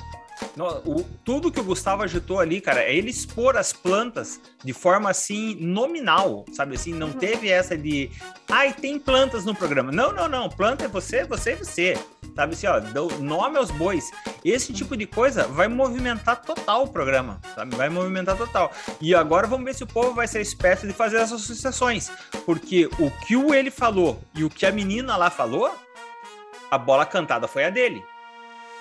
No, 0.56 0.68
o, 0.86 1.06
tudo 1.24 1.52
que 1.52 1.60
o 1.60 1.64
Gustavo 1.64 2.04
agitou 2.04 2.40
ali, 2.40 2.60
cara, 2.60 2.82
é 2.82 2.94
ele 2.94 3.10
expor 3.10 3.56
as 3.56 3.72
plantas 3.72 4.42
de 4.64 4.74
forma 4.74 5.10
assim 5.10 5.56
nominal, 5.56 6.44
sabe 6.52 6.76
assim? 6.76 6.94
Não 6.94 7.08
uhum. 7.08 7.14
teve 7.14 7.50
essa 7.50 7.78
de, 7.78 8.12
ai, 8.54 8.72
tem 8.72 9.00
plantas 9.00 9.44
no 9.46 9.56
programa. 9.56 9.92
Não, 9.92 10.14
não, 10.14 10.28
não. 10.28 10.48
Planta 10.48 10.86
é 10.86 10.88
você, 10.88 11.26
você 11.26 11.54
e 11.54 11.56
você. 11.56 12.00
Sabe 12.36 12.54
assim, 12.54 12.68
ó, 12.68 12.80
nome 13.20 13.58
aos 13.58 13.72
bois. 13.72 14.12
Esse 14.46 14.72
tipo 14.72 14.96
de 14.96 15.08
coisa 15.08 15.48
vai 15.48 15.68
movimentar 15.68 16.42
total 16.42 16.84
o 16.84 16.88
programa, 16.88 17.40
sabe? 17.56 17.76
Vai 17.76 17.90
movimentar 17.90 18.38
total. 18.38 18.72
E 19.02 19.14
agora 19.16 19.48
vamos 19.48 19.66
ver 19.66 19.74
se 19.74 19.84
o 19.84 19.88
povo 19.88 20.14
vai 20.14 20.28
ser 20.28 20.42
esperto 20.42 20.86
de 20.86 20.94
fazer 20.94 21.18
essas 21.18 21.42
associações. 21.44 22.12
Porque 22.46 22.88
o 23.00 23.10
que 23.26 23.36
o 23.36 23.54
ele 23.54 23.72
falou 23.72 24.22
e 24.36 24.44
o 24.44 24.50
que 24.50 24.66
a 24.66 24.72
menina 24.72 25.18
lá 25.18 25.32
falou, 25.32 25.76
a 26.70 26.78
bola 26.78 27.06
cantada 27.06 27.48
foi 27.48 27.66
a 27.66 27.70
dele. 27.72 28.04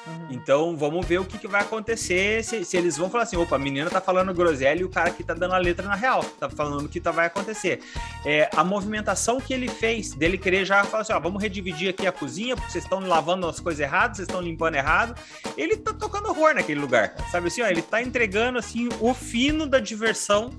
Uhum. 0.06 0.26
Então 0.30 0.76
vamos 0.76 1.06
ver 1.06 1.18
o 1.18 1.25
que, 1.25 1.38
que 1.38 1.47
vai 1.47 1.61
acontecer 1.61 2.42
se, 2.42 2.64
se, 2.64 2.76
eles 2.76 2.97
vão 2.97 3.09
falar 3.09 3.23
assim: 3.25 3.37
opa, 3.37 3.54
a 3.54 3.59
menina 3.59 3.88
tá 3.88 4.00
falando 4.00 4.35
groselha 4.35 4.80
e 4.80 4.85
o 4.85 4.88
cara 4.88 5.11
aqui 5.11 5.23
tá 5.23 5.32
dando 5.32 5.54
a 5.54 5.59
letra 5.59 5.87
na 5.87 5.94
real, 5.94 6.25
tá 6.40 6.50
falando 6.50 6.87
o 6.87 6.88
que 6.88 7.00
tá, 7.00 7.12
vai 7.12 7.26
acontecer. 7.26 7.80
É, 8.25 8.50
a 8.56 8.64
movimentação 8.64 9.40
que 9.40 9.54
ele 9.54 9.68
fez, 9.68 10.12
dele 10.12 10.37
querer 10.37 10.64
já 10.64 10.82
falar 10.85 11.02
assim: 11.02 11.12
ó, 11.12 11.21
vamos 11.21 11.40
redividir 11.40 11.90
aqui 11.90 12.06
a 12.06 12.12
cozinha, 12.12 12.56
porque 12.56 12.73
vocês 12.73 12.85
estão 12.85 13.00
lavando 13.00 13.47
as 13.47 13.61
coisas 13.61 13.80
erradas, 13.80 14.16
vocês 14.16 14.28
estão 14.28 14.40
limpando 14.40 14.75
errado. 14.75 15.14
Ele 15.56 15.76
tá 15.76 15.92
tocando 15.92 16.28
horror 16.28 16.54
naquele 16.54 16.80
lugar, 16.80 17.14
sabe 17.30 17.47
assim? 17.47 17.62
Ó, 17.62 17.66
ele 17.66 17.82
tá 17.82 18.02
entregando 18.02 18.59
assim 18.59 18.88
o 19.00 19.14
fino 19.14 19.66
da 19.66 19.78
diversão 19.78 20.50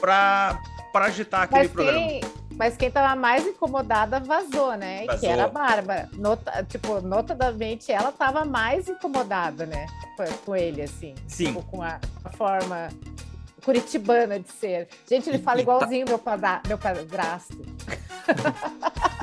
para 0.00 0.58
para 0.92 1.06
agitar 1.06 1.42
aquele 1.42 1.62
Mas 1.62 1.72
programa. 1.72 1.98
Tem 2.06 2.20
Mas 2.56 2.76
quem 2.76 2.90
tava 2.90 3.14
mais 3.16 3.46
incomodada 3.46 4.20
vazou, 4.20 4.76
né? 4.76 5.04
Vazou. 5.06 5.20
Que 5.20 5.26
era 5.26 5.44
a 5.44 5.48
Bárbara. 5.48 6.08
Nota, 6.12 6.64
tipo, 6.68 7.00
notadamente, 7.00 7.90
ela 7.90 8.12
tava 8.12 8.44
mais 8.44 8.88
incomodada, 8.88 9.66
né? 9.66 9.86
Com, 10.16 10.24
com 10.44 10.56
ele, 10.56 10.82
assim. 10.82 11.14
Sim. 11.26 11.46
Tipo, 11.46 11.62
com 11.64 11.82
a, 11.82 11.98
a 12.24 12.30
forma 12.30 12.88
curitibana 13.64 14.38
de 14.40 14.50
ser. 14.52 14.88
Gente, 15.08 15.28
ele 15.28 15.38
E- 15.38 15.42
fala 15.42 15.60
e 15.60 15.64
tá- 15.64 15.72
igualzinho 15.72 16.06
meu, 16.08 16.18
pada, 16.18 16.60
meu 16.66 16.78
padrasto. 16.78 17.56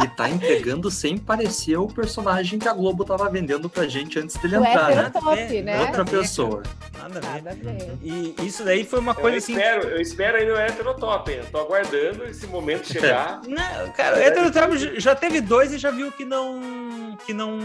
E 0.02 0.08
tá 0.08 0.30
entregando 0.30 0.90
sem 0.90 1.18
parecer 1.18 1.76
o 1.78 1.86
personagem 1.88 2.58
que 2.58 2.70
a 2.70 2.74
Globo 2.74 3.04
tava 3.04 3.30
vendendo 3.30 3.70
pra 3.70 3.86
gente 3.86 4.18
antes 4.18 4.38
dele 4.38 4.58
O 4.58 4.66
entrar, 4.66 4.96
né? 4.96 5.10
Top, 5.10 5.62
né? 5.62 5.74
nada 5.78 5.86
Outra 5.88 6.04
ver, 6.06 6.20
pessoa. 6.22 6.64
Nada 7.00 7.18
a 7.20 7.22
ver. 7.22 7.42
Nada 7.44 7.50
a 7.52 7.74
ver. 7.74 7.98
E 8.04 8.36
isso 8.46 8.64
daí 8.64 8.86
foi 8.86 9.00
uma 9.00 9.12
Eu 9.14 9.16
coisa 9.16 9.38
assim. 9.38 9.54
espero, 9.54 9.88
eu 9.88 10.02
espero 10.02 10.38
aí 10.38 10.46
no 10.46 10.56
heterotop, 10.58 11.32
hein? 11.32 11.40
Eu 11.40 11.46
tô 11.46 11.58
aguardando 11.60 12.26
esse 12.26 12.46
momento 12.48 12.88
chegar. 12.92 13.42
Não, 13.48 13.92
cara, 13.94 14.18
o 14.18 14.20
Heterotrap 14.20 14.72
já 15.00 15.16
teve 15.16 15.42
dois 15.42 15.72
e 15.74 15.78
já 15.78 15.92
viu 15.92 16.12
que 16.12 16.26
não 16.26 17.18
que 17.26 17.34
não 17.34 17.58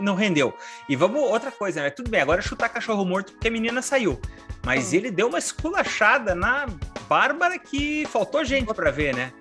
não 0.00 0.14
rendeu. 0.14 0.54
E 0.88 0.94
vamos 0.96 1.20
outra 1.22 1.50
coisa, 1.50 1.82
né? 1.82 1.90
Tudo 1.90 2.10
bem, 2.10 2.20
agora 2.20 2.40
é 2.40 2.42
chutar 2.42 2.68
cachorro 2.68 3.04
morto 3.04 3.32
porque 3.32 3.48
a 3.48 3.50
menina 3.50 3.82
saiu. 3.82 4.20
Mas 4.64 4.92
Hum. 4.92 4.96
ele 4.96 5.10
deu 5.10 5.28
uma 5.28 5.38
esculachada 5.38 6.34
na 6.34 6.66
Bárbara 7.08 7.58
que 7.58 8.06
faltou 8.06 8.44
gente 8.44 8.72
pra 8.72 8.90
ver, 8.90 9.14
né? 9.14 9.32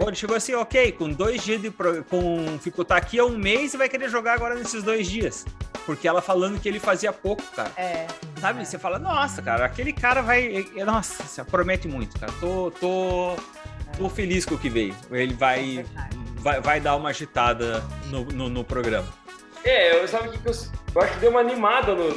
Ele 0.00 0.14
chegou 0.16 0.36
assim, 0.36 0.54
ok, 0.54 0.92
com 0.92 1.08
dois 1.08 1.42
dias 1.42 1.62
de 1.62 1.70
pro... 1.70 2.02
com 2.04 2.58
ficou 2.60 2.84
tá 2.84 2.96
aqui 2.96 3.18
há 3.18 3.24
um 3.24 3.38
mês 3.38 3.74
e 3.74 3.76
vai 3.76 3.88
querer 3.88 4.08
jogar 4.08 4.34
agora 4.34 4.54
nesses 4.54 4.82
dois 4.82 5.06
dias. 5.08 5.46
Porque 5.88 6.06
ela 6.06 6.20
falando 6.20 6.60
que 6.60 6.68
ele 6.68 6.78
fazia 6.78 7.10
pouco, 7.14 7.42
cara. 7.56 7.72
É. 7.74 8.06
Sabe? 8.38 8.60
É. 8.60 8.64
Você 8.66 8.78
fala, 8.78 8.98
nossa, 8.98 9.40
cara, 9.40 9.64
aquele 9.64 9.90
cara 9.90 10.20
vai. 10.20 10.66
Nossa, 10.84 11.22
você 11.22 11.42
promete 11.42 11.88
muito, 11.88 12.20
cara. 12.20 12.30
Tô, 12.38 12.70
tô, 12.72 13.34
tô 13.96 14.06
feliz 14.10 14.44
com 14.44 14.56
o 14.56 14.58
que 14.58 14.68
veio. 14.68 14.94
Ele 15.10 15.32
é 15.32 15.36
vai, 15.36 15.76
verdade. 15.76 16.18
vai, 16.36 16.60
vai 16.60 16.78
dar 16.78 16.94
uma 16.94 17.08
agitada 17.08 17.82
no, 18.10 18.26
no, 18.26 18.50
no 18.50 18.62
programa. 18.62 19.08
É, 19.64 19.98
eu 19.98 20.06
sabe 20.06 20.28
o 20.28 20.32
que 20.32 20.38
que 20.40 20.48
eu, 20.50 20.54
eu 20.94 21.00
acho 21.00 21.14
que 21.14 21.20
deu 21.20 21.30
uma 21.30 21.40
animada, 21.40 21.94
no, 21.94 22.10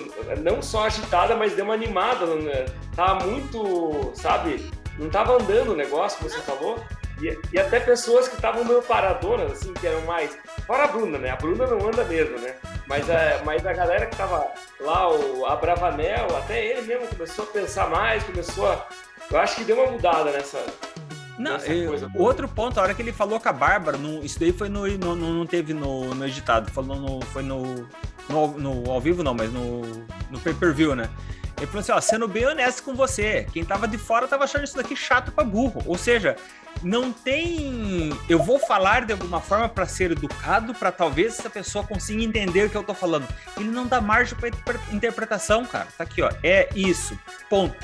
não 0.44 0.62
só 0.62 0.88
agitada, 0.88 1.34
mas 1.34 1.56
deu 1.56 1.64
uma 1.64 1.74
animada. 1.74 2.26
No, 2.26 2.42
né? 2.42 2.66
tava 2.94 3.26
muito, 3.26 4.12
sabe? 4.16 4.70
Não 5.00 5.10
tava 5.10 5.42
andando 5.42 5.72
o 5.72 5.76
negócio, 5.78 6.18
como 6.18 6.30
você 6.30 6.42
falou. 6.42 6.78
E, 7.22 7.40
e 7.54 7.58
até 7.58 7.80
pessoas 7.80 8.28
que 8.28 8.36
estavam 8.36 8.66
meio 8.66 8.82
paradoras, 8.82 9.54
assim, 9.54 9.74
que 9.74 9.88
eram 9.88 10.02
mais. 10.02 10.38
Fora 10.68 10.84
a 10.84 10.88
Bruna, 10.88 11.18
né? 11.18 11.30
A 11.30 11.38
Bruna 11.38 11.68
não 11.68 11.88
anda 11.88 12.04
mesmo, 12.04 12.38
né? 12.38 12.54
Mas 12.88 13.10
a, 13.10 13.42
mas 13.46 13.66
a 13.66 13.74
galera 13.74 14.06
que 14.06 14.16
tava 14.18 14.48
lá, 14.80 15.10
o 15.10 15.46
a 15.46 15.56
Bravanel, 15.56 16.28
até 16.38 16.66
ele 16.66 16.82
mesmo 16.88 17.08
começou 17.08 17.46
a 17.46 17.48
pensar 17.48 17.90
mais, 17.90 18.24
começou 18.24 18.70
a. 18.70 18.86
Eu 19.32 19.40
acho 19.40 19.56
que 19.56 19.64
deu 19.64 19.78
uma 19.82 19.92
mudada 19.92 20.32
nessa. 20.32 20.62
Não, 21.40 21.56
Essa 21.56 21.72
eu- 21.74 21.88
coisa 21.90 22.12
outro 22.16 22.48
ponto, 22.48 22.80
a 22.80 22.84
hora 22.84 22.94
que 22.94 23.02
ele 23.02 23.14
falou 23.14 23.40
com 23.40 23.48
a 23.50 23.54
Bárbara, 23.54 23.98
no, 23.98 24.24
isso 24.24 24.40
daí 24.40 24.52
foi 24.52 24.68
no, 24.70 24.86
no- 24.98 25.16
não 25.16 25.46
teve 25.46 25.74
no, 25.74 26.14
no 26.14 26.28
editado, 26.28 26.70
falou 26.72 26.96
no, 26.98 27.22
foi 27.28 27.42
no, 27.42 27.88
no, 28.30 28.38
ao- 28.38 28.48
no 28.50 28.92
ao 28.92 29.00
vivo 29.02 29.24
não, 29.24 29.34
mas 29.34 29.52
no, 29.52 29.82
no 30.30 30.40
pay-per-view, 30.40 30.96
né? 30.96 31.10
Ele 31.62 31.68
falou 31.68 31.82
assim, 31.82 31.92
ó, 31.92 32.02
sendo 32.02 32.28
bem 32.28 32.48
honesto 32.48 32.82
com 32.82 32.96
você, 32.96 33.46
quem 33.54 33.64
tava 33.64 33.88
de 33.88 33.96
fora 33.96 34.28
tava 34.28 34.46
achando 34.46 34.64
isso 34.64 34.76
daqui 34.76 34.96
chato 34.96 35.32
pra 35.32 35.44
burro. 35.44 35.84
Ou 35.86 35.96
seja, 35.96 36.36
não 36.82 37.14
tem. 37.14 38.10
Eu 38.28 38.40
vou 38.42 38.58
falar 38.58 39.06
de 39.06 39.14
alguma 39.14 39.40
forma 39.40 39.70
pra 39.70 39.86
ser 39.86 40.12
educado, 40.12 40.74
pra 40.74 40.92
talvez 40.92 41.38
essa 41.38 41.52
pessoa 41.52 41.86
consiga 41.86 42.24
entender 42.24 42.66
o 42.66 42.70
que 42.72 42.76
eu 42.76 42.84
tô 42.84 42.96
falando. 42.96 43.28
Ele 43.56 43.70
não 43.70 43.86
dá 43.86 44.02
margem 44.02 44.36
interpre- 44.36 44.80
interpretação, 44.92 45.64
cara. 45.64 45.88
Tá 45.96 46.04
aqui, 46.04 46.24
ó. 46.24 46.32
É 46.42 46.68
isso. 46.76 47.16
Ponto. 47.48 47.78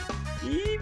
E 0.44 0.80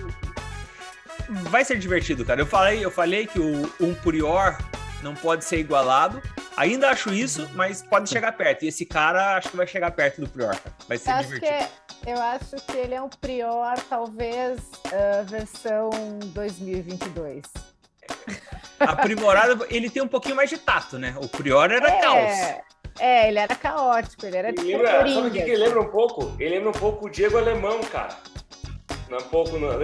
vai 1.50 1.66
ser 1.66 1.78
divertido, 1.78 2.24
cara. 2.24 2.40
Eu 2.40 2.46
falei, 2.46 2.86
eu 2.86 2.92
falei 2.92 3.28
que 3.28 3.40
o 3.40 3.70
um 3.82 3.94
Purior 3.94 4.58
não 5.06 5.14
pode 5.16 5.46
ser 5.46 5.60
igualado. 5.60 6.22
Ainda 6.58 6.90
acho 6.90 7.14
isso, 7.14 7.48
mas 7.54 7.84
pode 7.84 8.10
chegar 8.10 8.32
perto. 8.32 8.64
E 8.66 8.70
esse 8.70 8.86
cara 8.86 9.38
acho 9.38 9.50
que 9.50 9.58
vai 9.58 9.68
chegar 9.68 9.92
perto 9.92 10.20
do 10.22 10.28
Prior, 10.28 10.56
cara. 10.56 10.76
Vai 10.88 10.98
ser 10.98 11.12
Eu 11.12 11.16
acho, 11.16 11.28
que, 11.30 11.40
divertido. 11.40 11.70
é- 12.08 12.14
eu 12.14 12.22
acho 12.22 12.56
que 12.66 12.78
ele 12.78 12.96
é 12.96 13.02
um 13.02 13.10
Prior, 13.10 13.78
talvez, 13.90 14.60
ah, 14.92 15.22
versão 15.24 15.90
2022. 16.34 17.44
Aprimorado, 18.80 19.66
ele 19.70 19.90
tem 19.90 20.02
um 20.02 20.08
pouquinho 20.08 20.36
mais 20.36 20.50
de 20.50 20.58
tato, 20.58 20.98
né? 20.98 21.16
O 21.22 21.28
Prior 21.28 21.70
era 21.72 21.92
caos. 22.00 22.18
É, 22.20 22.62
é, 23.00 23.28
ele 23.30 23.40
era 23.40 23.56
caótico, 23.56 24.26
ele 24.26 24.38
era 24.38 24.50
Ele 24.50 24.58
tipo 24.58 24.68
lembra, 24.70 24.92
sabe 25.14 25.28
o 25.28 25.32
que, 25.32 25.42
que 25.44 25.50
ele 25.52 25.58
lembra 25.64 25.82
um 25.82 25.88
pouco? 25.90 26.36
Ele 26.40 26.56
lembra 26.56 26.70
um 26.70 26.74
pouco 26.74 27.06
o 27.08 27.10
Diego 27.10 27.38
Alemão, 27.38 27.80
cara. 27.82 28.16
Um 29.12 29.18
pouco 29.30 29.58
não, 29.60 29.78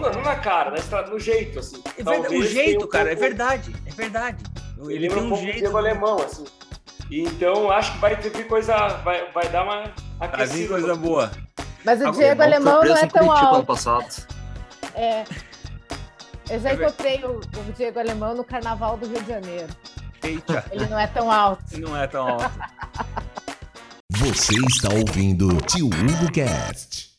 na- 0.00 0.10
não 0.10 0.22
na 0.22 0.36
cara, 0.36 0.74
no 1.08 1.18
jeito, 1.18 1.58
assim. 1.58 1.82
É 1.98 2.02
verdade, 2.02 2.36
o 2.36 2.42
jeito, 2.44 2.84
um 2.84 2.88
cara, 2.88 3.10
é 3.12 3.14
pouco- 3.14 3.28
verdade. 3.28 3.72
É 3.86 3.90
verdade. 3.90 4.44
Ele 4.78 4.92
Ele 4.94 5.08
lembra 5.08 5.20
um 5.20 5.24
um 5.26 5.28
pouco 5.28 5.42
o 5.42 5.46
jeito. 5.46 5.58
Diego 5.60 5.76
Alemão, 5.78 6.16
assim. 6.22 6.44
E 7.10 7.20
Então, 7.22 7.70
acho 7.70 7.92
que 7.92 7.98
vai 7.98 8.16
ter 8.16 8.30
coisa, 8.48 8.88
vai, 8.98 9.30
vai 9.32 9.48
dar 9.48 9.64
uma 9.64 9.82
Vai 10.18 10.28
vir 10.28 10.34
aquecida. 10.34 10.68
coisa 10.68 10.94
boa. 10.96 11.30
Mas 11.84 12.00
o 12.02 12.10
Diego 12.10 12.42
Alemão 12.42 12.82
não 12.84 12.96
é 12.96 13.06
tão 13.06 13.26
Curitiba 13.26 13.38
ano 13.48 13.56
alto. 13.56 13.66
passado. 13.66 14.26
É. 14.94 15.24
Eu 16.50 16.60
já 16.60 16.70
É 16.70 16.74
encontrei 16.74 17.24
o, 17.24 17.36
o 17.38 17.72
Diego 17.76 17.98
Alemão 17.98 18.34
no 18.34 18.44
Carnaval 18.44 18.96
do 18.96 19.06
Rio 19.06 19.22
de 19.22 19.28
Janeiro. 19.28 19.68
Eita, 20.22 20.64
Ele 20.72 20.86
não 20.86 20.98
é 20.98 21.06
tão 21.06 21.30
alto. 21.30 21.62
não 21.78 21.96
é 21.96 22.06
tão 22.06 22.26
alto. 22.28 22.50
Você 24.10 24.54
está 24.68 24.88
ouvindo 24.94 25.60
Tio 25.62 25.86
Hugo 25.86 26.32
Cast. 26.32 27.10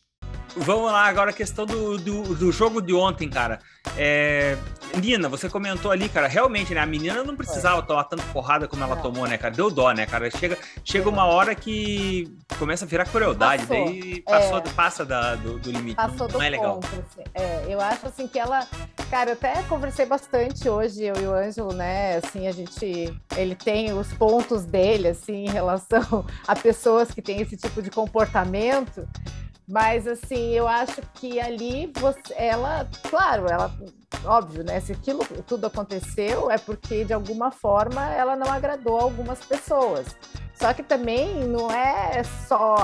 Vamos 0.56 0.92
lá, 0.92 1.06
agora 1.06 1.30
a 1.30 1.34
questão 1.34 1.66
do, 1.66 1.98
do, 1.98 2.36
do 2.36 2.52
jogo 2.52 2.82
de 2.82 2.94
ontem, 2.94 3.30
cara. 3.30 3.60
É, 3.96 4.58
Nina, 4.96 5.30
você 5.30 5.50
comentou 5.50 5.92
ali, 5.92 6.10
cara, 6.10 6.28
realmente, 6.28 6.74
né? 6.74 6.82
A 6.82 6.86
menina 6.86 7.24
não 7.24 7.36
precisava 7.36 7.82
tomar 7.84 8.06
tanta 8.06 8.24
porrada 8.34 8.68
como 8.68 8.84
ela 8.84 8.96
Não. 8.96 9.02
tomou, 9.02 9.28
né, 9.28 9.38
cara? 9.38 9.54
Deu 9.54 9.70
dó, 9.70 9.92
né, 9.92 10.06
cara? 10.06 10.30
Chega, 10.32 10.58
chega 10.84 11.08
uma 11.10 11.26
hora 11.26 11.54
que 11.54 12.36
começa 12.58 12.86
a 12.86 12.88
virar 12.88 13.06
crueldade, 13.06 13.66
Passou. 13.66 13.86
daí 13.86 14.22
passou, 14.22 14.58
É. 14.58 14.62
passa 14.76 15.06
da- 15.06 15.36
do, 15.36 15.60
do 15.60 15.72
limite. 15.72 15.96
Passou 15.96 16.18
não, 16.20 16.28
do 16.28 16.34
não 16.34 16.42
é 16.42 16.50
legal. 16.50 16.74
ponto. 16.80 16.88
assim. 16.88 17.24
É, 17.36 17.66
eu 17.70 17.80
acho 17.80 18.08
assim 18.08 18.28
que 18.28 18.40
ela. 18.40 18.66
Cara, 19.10 19.30
eu 19.32 19.34
até 19.34 19.62
conversei 19.64 20.06
bastante 20.06 20.68
hoje, 20.68 21.04
eu 21.04 21.16
e 21.22 21.28
o 21.28 21.34
Ângelo, 21.34 21.74
né? 21.74 22.18
Assim, 22.18 22.48
a 22.48 22.52
gente. 22.52 23.14
Ele 23.36 23.56
tem 23.56 23.94
os 23.94 24.12
pontos 24.14 24.66
dele, 24.66 25.10
assim, 25.10 25.46
em 25.46 25.50
relação 25.50 26.26
a 26.48 26.56
pessoas 26.56 27.12
que 27.12 27.22
têm 27.22 27.42
esse 27.42 27.56
tipo 27.56 27.82
de 27.82 27.90
comportamento. 27.92 29.08
Mas 29.68 30.08
assim, 30.08 30.52
eu 30.52 30.66
acho 30.66 31.02
que 31.16 31.42
ali 31.42 31.92
você, 32.00 32.34
ela, 32.36 32.88
claro, 33.10 33.48
ela, 33.48 33.70
óbvio, 34.24 34.64
né? 34.64 34.80
Se 34.80 34.94
aquilo 34.94 35.26
tudo 35.46 35.68
aconteceu, 35.68 36.50
é 36.50 36.58
porque 36.58 37.04
de 37.04 37.12
alguma 37.14 37.52
forma 37.52 38.10
ela 38.14 38.36
não 38.38 38.50
agradou 38.50 38.98
algumas 38.98 39.40
pessoas. 39.40 40.16
Só 40.54 40.74
que 40.74 40.82
também 40.82 41.44
não 41.44 41.70
é 41.70 42.24
só 42.48 42.76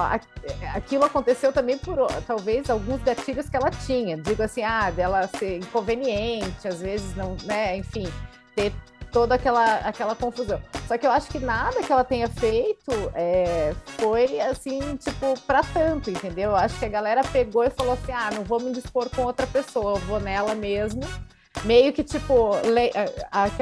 aquilo 0.75 1.05
aconteceu 1.05 1.51
também 1.51 1.77
por 1.77 2.05
talvez 2.27 2.69
alguns 2.69 3.01
gatilhos 3.01 3.49
que 3.49 3.55
ela 3.55 3.71
tinha. 3.71 4.17
Digo 4.17 4.43
assim, 4.43 4.61
ah, 4.61 4.91
dela 4.91 5.27
ser 5.39 5.57
inconveniente, 5.57 6.67
às 6.67 6.81
vezes 6.81 7.15
não, 7.15 7.35
né? 7.45 7.77
Enfim, 7.77 8.07
ter 8.55 8.73
toda 9.13 9.35
aquela, 9.35 9.75
aquela 9.77 10.15
confusão. 10.15 10.59
Só 10.87 10.97
que 10.97 11.05
eu 11.07 11.11
acho 11.11 11.29
que 11.29 11.39
nada 11.39 11.81
que 11.81 11.93
ela 11.93 12.03
tenha 12.03 12.27
feito 12.27 12.91
é, 13.13 13.73
foi 13.99 14.41
assim, 14.41 14.97
tipo, 14.97 15.39
para 15.41 15.61
tanto, 15.63 16.09
entendeu? 16.09 16.49
Eu 16.49 16.55
acho 16.55 16.77
que 16.77 16.85
a 16.85 16.89
galera 16.89 17.21
pegou 17.23 17.63
e 17.63 17.69
falou 17.69 17.93
assim: 17.93 18.11
ah, 18.11 18.31
não 18.33 18.43
vou 18.43 18.59
me 18.59 18.71
dispor 18.73 19.07
com 19.09 19.21
outra 19.21 19.45
pessoa, 19.47 19.95
vou 19.99 20.19
nela 20.19 20.55
mesmo. 20.55 21.01
Meio 21.63 21.93
que 21.93 22.03
tipo, 22.03 22.49
le- 22.65 22.91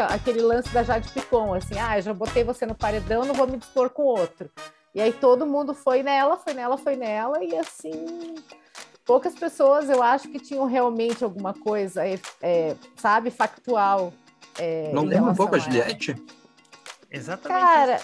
aquele 0.09 0.41
lance 0.41 0.69
da 0.69 0.81
Jade 0.81 1.09
Picon, 1.09 1.53
assim, 1.53 1.77
ah, 1.77 1.99
já 1.99 2.13
botei 2.13 2.43
você 2.43 2.65
no 2.65 2.73
paredão, 2.73 3.25
não 3.25 3.35
vou 3.35 3.45
me 3.45 3.57
dispor 3.57 3.89
com 3.89 4.03
outro. 4.03 4.49
E 4.95 5.01
aí 5.01 5.11
todo 5.11 5.45
mundo 5.45 5.73
foi 5.73 6.01
nela, 6.01 6.37
foi 6.37 6.53
nela, 6.53 6.77
foi 6.77 6.95
nela, 6.95 7.43
e 7.43 7.55
assim, 7.57 8.35
poucas 9.05 9.35
pessoas 9.35 9.89
eu 9.89 10.01
acho 10.01 10.29
que 10.29 10.39
tinham 10.39 10.65
realmente 10.65 11.23
alguma 11.23 11.53
coisa, 11.53 12.07
é, 12.07 12.17
é, 12.41 12.75
sabe, 12.95 13.29
factual. 13.29 14.13
É, 14.57 14.91
Não 14.93 15.03
em 15.03 15.07
lembra 15.07 15.31
um 15.31 15.35
pouco 15.35 15.55
a. 15.55 15.59
Juliette? 15.59 16.15
Exatamente. 17.09 17.59
Cara, 17.61 17.99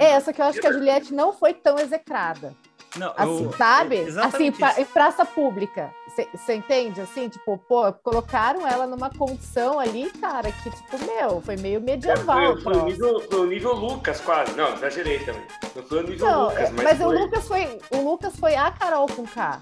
é, 0.00 0.18
só 0.20 0.32
que 0.32 0.40
eu 0.40 0.46
acho 0.46 0.60
que 0.60 0.66
a 0.66 0.72
Juliette 0.72 1.12
não 1.12 1.32
foi 1.32 1.52
tão 1.54 1.78
execrada. 1.78 2.54
Não, 2.96 3.12
Assim, 3.14 3.44
eu- 3.44 3.52
sabe? 3.52 3.96
Assim, 3.98 4.06
exatamente 4.08 4.58
pra- 4.58 4.70
isso. 4.72 4.80
em 4.80 4.84
praça 4.86 5.24
pública. 5.26 5.92
Você 6.32 6.54
entende? 6.54 6.98
Assim, 7.02 7.28
tipo, 7.28 7.58
pô, 7.68 7.92
colocaram 7.92 8.66
ela 8.66 8.86
numa 8.86 9.10
condição 9.10 9.78
ali, 9.78 10.10
cara, 10.12 10.50
que, 10.50 10.70
tipo, 10.70 10.98
meu, 11.04 11.42
foi 11.42 11.56
meio 11.56 11.78
medieval. 11.78 12.54
Foi, 12.54 12.62
foi, 12.62 12.72
o 12.74 12.84
nível, 12.86 13.20
foi 13.28 13.40
o 13.40 13.46
nível 13.46 13.74
Lucas, 13.74 14.18
quase. 14.22 14.52
Não, 14.56 14.72
exagerei 14.72 15.18
também. 15.18 15.42
Não 15.74 15.82
foi 15.82 15.98
o 16.04 16.06
nível 16.08 16.26
Não, 16.26 16.44
Lucas, 16.48 16.70
mas, 16.70 16.84
mas, 16.84 17.00
o 17.00 17.04
foi. 17.04 17.18
Lucas 17.18 17.46
foi 17.48 17.78
o 17.90 17.96
Lucas 18.00 18.36
foi 18.36 18.54
a 18.56 18.70
Carol 18.70 19.06
com 19.08 19.26
K. 19.26 19.60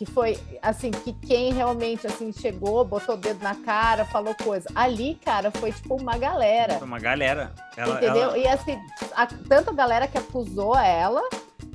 Que 0.00 0.06
foi 0.06 0.38
assim, 0.62 0.90
que 0.90 1.12
quem 1.12 1.52
realmente 1.52 2.06
assim 2.06 2.32
chegou, 2.32 2.82
botou 2.86 3.16
o 3.16 3.18
dedo 3.18 3.42
na 3.42 3.54
cara, 3.54 4.06
falou 4.06 4.34
coisa. 4.34 4.66
Ali, 4.74 5.20
cara, 5.22 5.50
foi 5.50 5.72
tipo 5.72 5.94
uma 5.94 6.16
galera. 6.16 6.78
Foi 6.78 6.86
uma 6.88 6.98
galera. 6.98 7.52
Ela, 7.76 7.96
entendeu? 7.96 8.22
ela- 8.22 8.38
E 8.38 8.48
assim, 8.48 8.80
a- 9.14 9.26
tanto 9.26 9.68
a 9.68 9.74
galera 9.74 10.08
que 10.08 10.16
acusou 10.16 10.74
ela, 10.74 11.20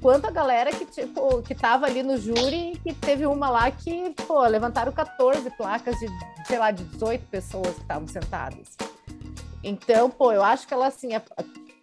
quanto 0.01 0.25
a 0.25 0.31
galera 0.31 0.71
que, 0.71 0.85
tipo, 0.87 1.43
que 1.43 1.53
tava 1.53 1.85
ali 1.85 2.01
no 2.01 2.17
júri 2.17 2.71
e 2.73 2.77
que 2.79 2.93
teve 2.95 3.27
uma 3.27 3.47
lá 3.51 3.69
que, 3.69 4.09
pô, 4.25 4.41
levantaram 4.47 4.91
14 4.91 5.47
placas 5.51 5.95
de, 5.99 6.07
sei 6.47 6.57
lá, 6.57 6.71
de 6.71 6.83
18 6.83 7.27
pessoas 7.27 7.75
que 7.75 7.81
estavam 7.81 8.07
sentadas. 8.07 8.69
Então, 9.63 10.09
pô, 10.09 10.31
eu 10.31 10.43
acho 10.43 10.67
que 10.67 10.73
ela, 10.73 10.87
assim, 10.87 11.09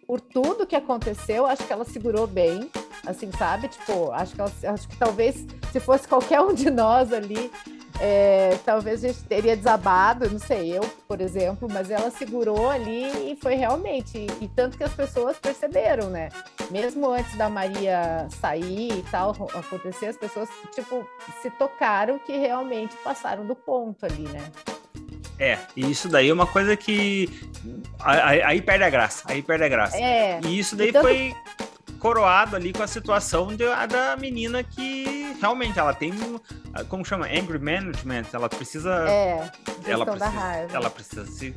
por 0.07 0.19
tudo 0.21 0.67
que 0.67 0.75
aconteceu, 0.75 1.45
acho 1.45 1.65
que 1.65 1.73
ela 1.73 1.85
segurou 1.85 2.27
bem, 2.27 2.69
assim, 3.05 3.31
sabe? 3.31 3.67
Tipo, 3.67 4.11
acho 4.11 4.35
que, 4.35 4.41
ela, 4.41 4.51
acho 4.73 4.87
que 4.87 4.97
talvez 4.97 5.45
se 5.71 5.79
fosse 5.79 6.07
qualquer 6.07 6.41
um 6.41 6.53
de 6.53 6.69
nós 6.69 7.11
ali, 7.11 7.51
é, 7.99 8.57
talvez 8.65 9.03
a 9.03 9.07
gente 9.07 9.23
teria 9.23 9.55
desabado, 9.55 10.29
não 10.29 10.39
sei, 10.39 10.77
eu, 10.77 10.81
por 11.07 11.21
exemplo, 11.21 11.67
mas 11.71 11.91
ela 11.91 12.09
segurou 12.09 12.69
ali 12.69 13.31
e 13.31 13.35
foi 13.35 13.55
realmente, 13.55 14.17
e, 14.17 14.45
e 14.45 14.47
tanto 14.47 14.77
que 14.77 14.83
as 14.83 14.93
pessoas 14.93 15.37
perceberam, 15.37 16.09
né? 16.09 16.29
Mesmo 16.71 17.09
antes 17.09 17.35
da 17.37 17.49
Maria 17.49 18.27
sair 18.41 18.91
e 18.91 19.03
tal 19.11 19.31
acontecer, 19.53 20.07
as 20.07 20.17
pessoas, 20.17 20.49
tipo, 20.73 21.07
se 21.41 21.49
tocaram 21.51 22.17
que 22.19 22.35
realmente 22.35 22.95
passaram 23.03 23.45
do 23.45 23.55
ponto 23.55 24.05
ali, 24.05 24.23
né? 24.23 24.51
É, 25.43 25.59
e 25.75 25.91
isso 25.91 26.07
daí 26.07 26.29
é 26.29 26.33
uma 26.33 26.47
coisa 26.47 26.77
que. 26.77 27.29
Aí, 27.99 28.61
perde 28.61 28.85
a 28.85 28.89
graça. 28.89 29.23
Aí 29.27 29.41
perde 29.41 29.65
a 29.65 29.67
graça. 29.67 29.97
É. 29.97 30.39
E 30.45 30.57
isso 30.57 30.73
daí 30.73 30.93
foi 30.93 31.35
coroado 31.99 32.55
ali 32.55 32.71
com 32.71 32.81
a 32.81 32.87
situação 32.87 33.47
de, 33.47 33.65
da 33.89 34.15
menina 34.17 34.63
que 34.63 35.35
realmente 35.41 35.79
ela 35.79 35.93
tem 35.93 36.11
como 36.89 37.05
chama 37.05 37.27
angry 37.27 37.59
management 37.59 38.25
ela 38.33 38.49
precisa 38.49 39.05
é, 39.07 39.49
ela 39.85 40.05
precisa, 40.05 40.67
ela 40.73 40.89
precisa 40.89 41.25
se 41.25 41.55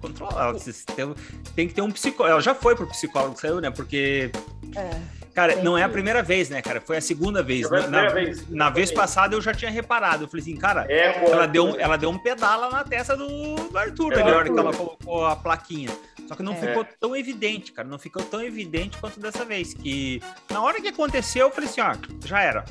controlar 0.00 0.42
ela 0.42 0.54
precisa 0.54 0.84
ter, 0.84 1.08
tem 1.54 1.68
que 1.68 1.74
ter 1.74 1.82
um 1.82 1.92
psicólogo 1.92 2.32
ela 2.32 2.40
já 2.40 2.56
foi 2.56 2.74
pro 2.74 2.88
psicólogo 2.88 3.36
que 3.36 3.40
saiu 3.40 3.60
né 3.60 3.70
porque 3.70 4.32
é. 4.74 5.17
Cara, 5.38 5.62
não 5.62 5.78
é 5.78 5.84
a 5.84 5.88
primeira 5.88 6.20
vez, 6.20 6.50
né, 6.50 6.60
cara? 6.60 6.80
Foi 6.80 6.96
a 6.96 7.00
segunda 7.00 7.44
vez. 7.44 7.70
Na, 7.70 7.86
na, 7.86 8.08
vez. 8.08 8.50
na 8.50 8.70
vez 8.70 8.90
passada 8.90 9.36
eu 9.36 9.40
já 9.40 9.54
tinha 9.54 9.70
reparado. 9.70 10.24
Eu 10.24 10.28
falei 10.28 10.42
assim, 10.42 10.56
cara, 10.56 10.84
é, 10.88 11.30
ela, 11.30 11.46
deu, 11.46 11.78
ela 11.78 11.96
deu 11.96 12.10
um 12.10 12.18
pedala 12.18 12.68
na 12.68 12.82
testa 12.82 13.16
do, 13.16 13.54
do 13.54 13.78
Arthur, 13.78 14.14
é, 14.14 14.16
na 14.16 14.36
hora 14.36 14.52
que 14.52 14.58
ela 14.58 14.74
colocou 14.74 15.24
a 15.24 15.36
plaquinha. 15.36 15.90
Só 16.26 16.34
que 16.34 16.42
não 16.42 16.54
é. 16.54 16.56
ficou 16.56 16.84
tão 16.98 17.14
evidente, 17.14 17.70
cara. 17.70 17.86
Não 17.86 18.00
ficou 18.00 18.20
tão 18.24 18.42
evidente 18.42 18.98
quanto 18.98 19.20
dessa 19.20 19.44
vez. 19.44 19.72
Que 19.74 20.20
na 20.50 20.60
hora 20.60 20.80
que 20.80 20.88
aconteceu, 20.88 21.46
eu 21.46 21.52
falei 21.52 21.70
assim, 21.70 21.82
ó, 21.82 21.94
já 22.26 22.40
era. 22.40 22.64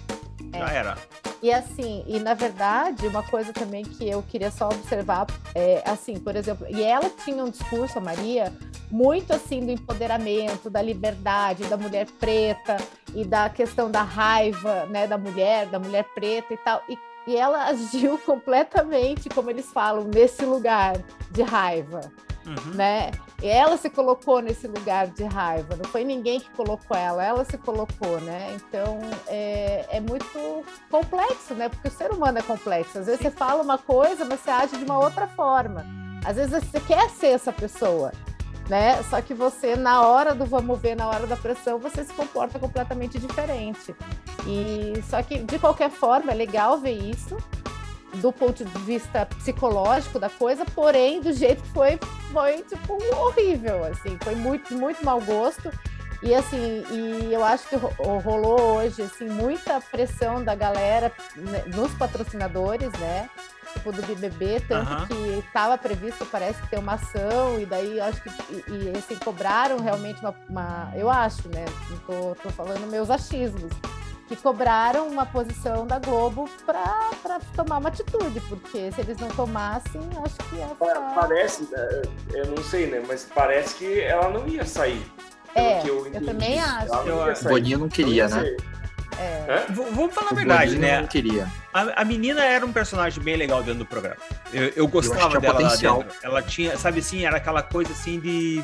Já 0.51 0.73
é. 0.73 0.77
era. 0.77 0.97
E 1.41 1.53
assim, 1.53 2.03
e 2.07 2.19
na 2.19 2.33
verdade, 2.33 3.07
uma 3.07 3.21
coisa 3.21 3.53
também 3.53 3.83
que 3.83 4.09
eu 4.09 4.23
queria 4.23 4.49
só 4.49 4.69
observar 4.69 5.27
é 5.53 5.83
assim, 5.85 6.19
por 6.19 6.35
exemplo, 6.35 6.65
e 6.69 6.81
ela 6.81 7.09
tinha 7.23 7.43
um 7.43 7.49
discurso, 7.49 7.99
a 7.99 8.01
Maria, 8.01 8.51
muito 8.89 9.31
assim 9.33 9.59
do 9.59 9.71
empoderamento, 9.71 10.69
da 10.69 10.81
liberdade, 10.81 11.65
da 11.65 11.77
mulher 11.77 12.07
preta 12.19 12.77
e 13.13 13.23
da 13.23 13.49
questão 13.49 13.91
da 13.91 14.01
raiva, 14.01 14.87
né, 14.87 15.05
da 15.05 15.17
mulher, 15.17 15.67
da 15.67 15.77
mulher 15.77 16.05
preta 16.15 16.53
e 16.53 16.57
tal. 16.57 16.81
E, 16.89 16.97
e 17.27 17.37
ela 17.37 17.65
agiu 17.69 18.17
completamente, 18.17 19.29
como 19.29 19.51
eles 19.51 19.71
falam, 19.71 20.05
nesse 20.05 20.43
lugar 20.43 20.97
de 21.29 21.43
raiva 21.43 22.01
uhum. 22.47 22.73
né? 22.73 23.11
Ela 23.41 23.77
se 23.77 23.89
colocou 23.89 24.41
nesse 24.41 24.67
lugar 24.67 25.07
de 25.07 25.23
raiva, 25.23 25.75
não 25.75 25.85
foi 25.85 26.03
ninguém 26.03 26.39
que 26.39 26.49
colocou 26.51 26.97
ela, 26.97 27.23
ela 27.23 27.45
se 27.45 27.57
colocou, 27.57 28.19
né? 28.21 28.55
Então 28.55 28.99
é, 29.27 29.85
é 29.89 29.99
muito 29.99 30.63
complexo, 30.89 31.53
né? 31.53 31.69
Porque 31.69 31.87
o 31.87 31.91
ser 31.91 32.11
humano 32.11 32.39
é 32.39 32.41
complexo. 32.41 32.99
Às 32.99 33.05
vezes 33.05 33.21
Sim. 33.21 33.29
você 33.29 33.31
fala 33.31 33.61
uma 33.61 33.77
coisa, 33.77 34.25
mas 34.25 34.39
você 34.39 34.49
age 34.49 34.77
de 34.77 34.85
uma 34.85 34.97
outra 34.97 35.27
forma. 35.27 35.85
Às 36.25 36.35
vezes 36.35 36.63
você 36.63 36.79
quer 36.79 37.09
ser 37.11 37.27
essa 37.27 37.53
pessoa, 37.53 38.11
né? 38.67 39.01
Só 39.03 39.21
que 39.21 39.33
você, 39.33 39.75
na 39.75 40.01
hora 40.01 40.33
do 40.33 40.45
vamos 40.45 40.79
ver, 40.79 40.95
na 40.95 41.07
hora 41.07 41.27
da 41.27 41.37
pressão, 41.37 41.77
você 41.77 42.03
se 42.03 42.13
comporta 42.13 42.57
completamente 42.57 43.19
diferente. 43.19 43.95
E 44.47 45.01
só 45.09 45.21
que 45.21 45.39
de 45.39 45.59
qualquer 45.59 45.89
forma 45.89 46.31
é 46.31 46.35
legal 46.35 46.77
ver 46.77 46.93
isso, 46.93 47.37
do 48.15 48.31
ponto 48.31 48.63
de 48.63 48.79
vista 48.79 49.25
psicológico 49.25 50.19
da 50.19 50.29
coisa, 50.29 50.65
porém, 50.65 51.21
do 51.21 51.31
jeito 51.33 51.61
que 51.61 51.69
foi, 51.69 51.99
foi 52.31 52.63
tipo 52.63 52.97
horrível, 53.15 53.83
assim, 53.83 54.17
foi 54.23 54.35
muito, 54.35 54.73
muito 54.73 55.03
mau 55.03 55.21
gosto. 55.21 55.71
E 56.23 56.33
assim, 56.33 56.83
e 56.89 57.31
eu 57.31 57.43
acho 57.43 57.67
que 57.69 57.75
rolou 57.75 58.77
hoje 58.77 59.03
assim 59.03 59.29
muita 59.29 59.79
pressão 59.79 60.43
da 60.43 60.55
galera 60.55 61.11
né, 61.35 61.63
nos 61.67 61.93
patrocinadores, 61.93 62.91
né? 62.93 63.29
Tipo 63.73 63.91
do 63.91 64.01
BBB, 64.01 64.61
tanto 64.67 64.91
uhum. 64.91 65.05
que 65.05 65.45
estava 65.45 65.77
previsto, 65.77 66.25
parece 66.25 66.59
que 66.61 66.69
ter 66.69 66.79
uma 66.79 66.93
ação, 66.93 67.59
e 67.59 67.67
daí 67.67 67.99
acho 67.99 68.23
que 68.23 68.29
e, 68.29 68.63
e 68.71 68.97
assim, 68.97 69.15
cobraram 69.17 69.77
realmente 69.79 70.19
uma, 70.21 70.33
uma, 70.49 70.91
Eu 70.95 71.07
acho, 71.07 71.47
né? 71.49 71.65
Não 71.91 71.97
tô, 71.99 72.35
tô 72.41 72.49
falando 72.49 72.89
meus 72.89 73.11
achismos 73.11 73.71
que 74.27 74.35
cobraram 74.35 75.07
uma 75.07 75.25
posição 75.25 75.87
da 75.87 75.99
Globo 75.99 76.49
para 76.65 77.39
tomar 77.55 77.77
uma 77.77 77.89
atitude, 77.89 78.39
porque 78.41 78.91
se 78.91 79.01
eles 79.01 79.17
não 79.17 79.29
tomassem, 79.29 80.01
acho 80.23 80.35
que 80.49 80.55
ia 80.57 80.67
ficar... 80.67 81.15
Parece, 81.15 81.67
é, 81.73 82.01
eu 82.33 82.47
não 82.47 82.63
sei, 82.63 82.87
né? 82.87 83.01
Mas 83.07 83.27
parece 83.33 83.75
que 83.75 84.01
ela 84.01 84.29
não 84.29 84.47
ia 84.47 84.65
sair. 84.65 85.01
É, 85.55 85.81
eu, 85.87 86.05
eu, 86.07 86.25
também 86.25 86.59
acho. 86.59 86.93
O 86.93 87.49
Boninho 87.49 87.79
não 87.79 87.89
queria, 87.89 88.27
né? 88.27 88.55
É. 89.19 89.65
Vamos 89.69 90.13
falar 90.13 90.31
a 90.31 90.35
verdade, 90.35 90.77
né? 90.77 91.01
Não 91.01 91.07
queria. 91.07 91.51
A, 91.73 92.01
a, 92.01 92.05
menina 92.05 92.43
era 92.43 92.63
um 92.63 92.71
personagem 92.71 93.23
bem 93.23 93.35
legal 93.35 93.63
dentro 93.63 93.79
do 93.79 93.85
programa. 93.85 94.17
Eu, 94.53 94.71
eu 94.75 94.87
gostava 94.87 95.35
eu 95.35 95.41
dela 95.41 95.59
lá 95.59 95.75
dentro. 95.75 96.05
Ela 96.21 96.41
tinha, 96.43 96.77
sabe 96.77 96.99
assim, 96.99 97.25
era 97.25 97.37
aquela 97.37 97.63
coisa 97.63 97.91
assim 97.91 98.19
de 98.19 98.63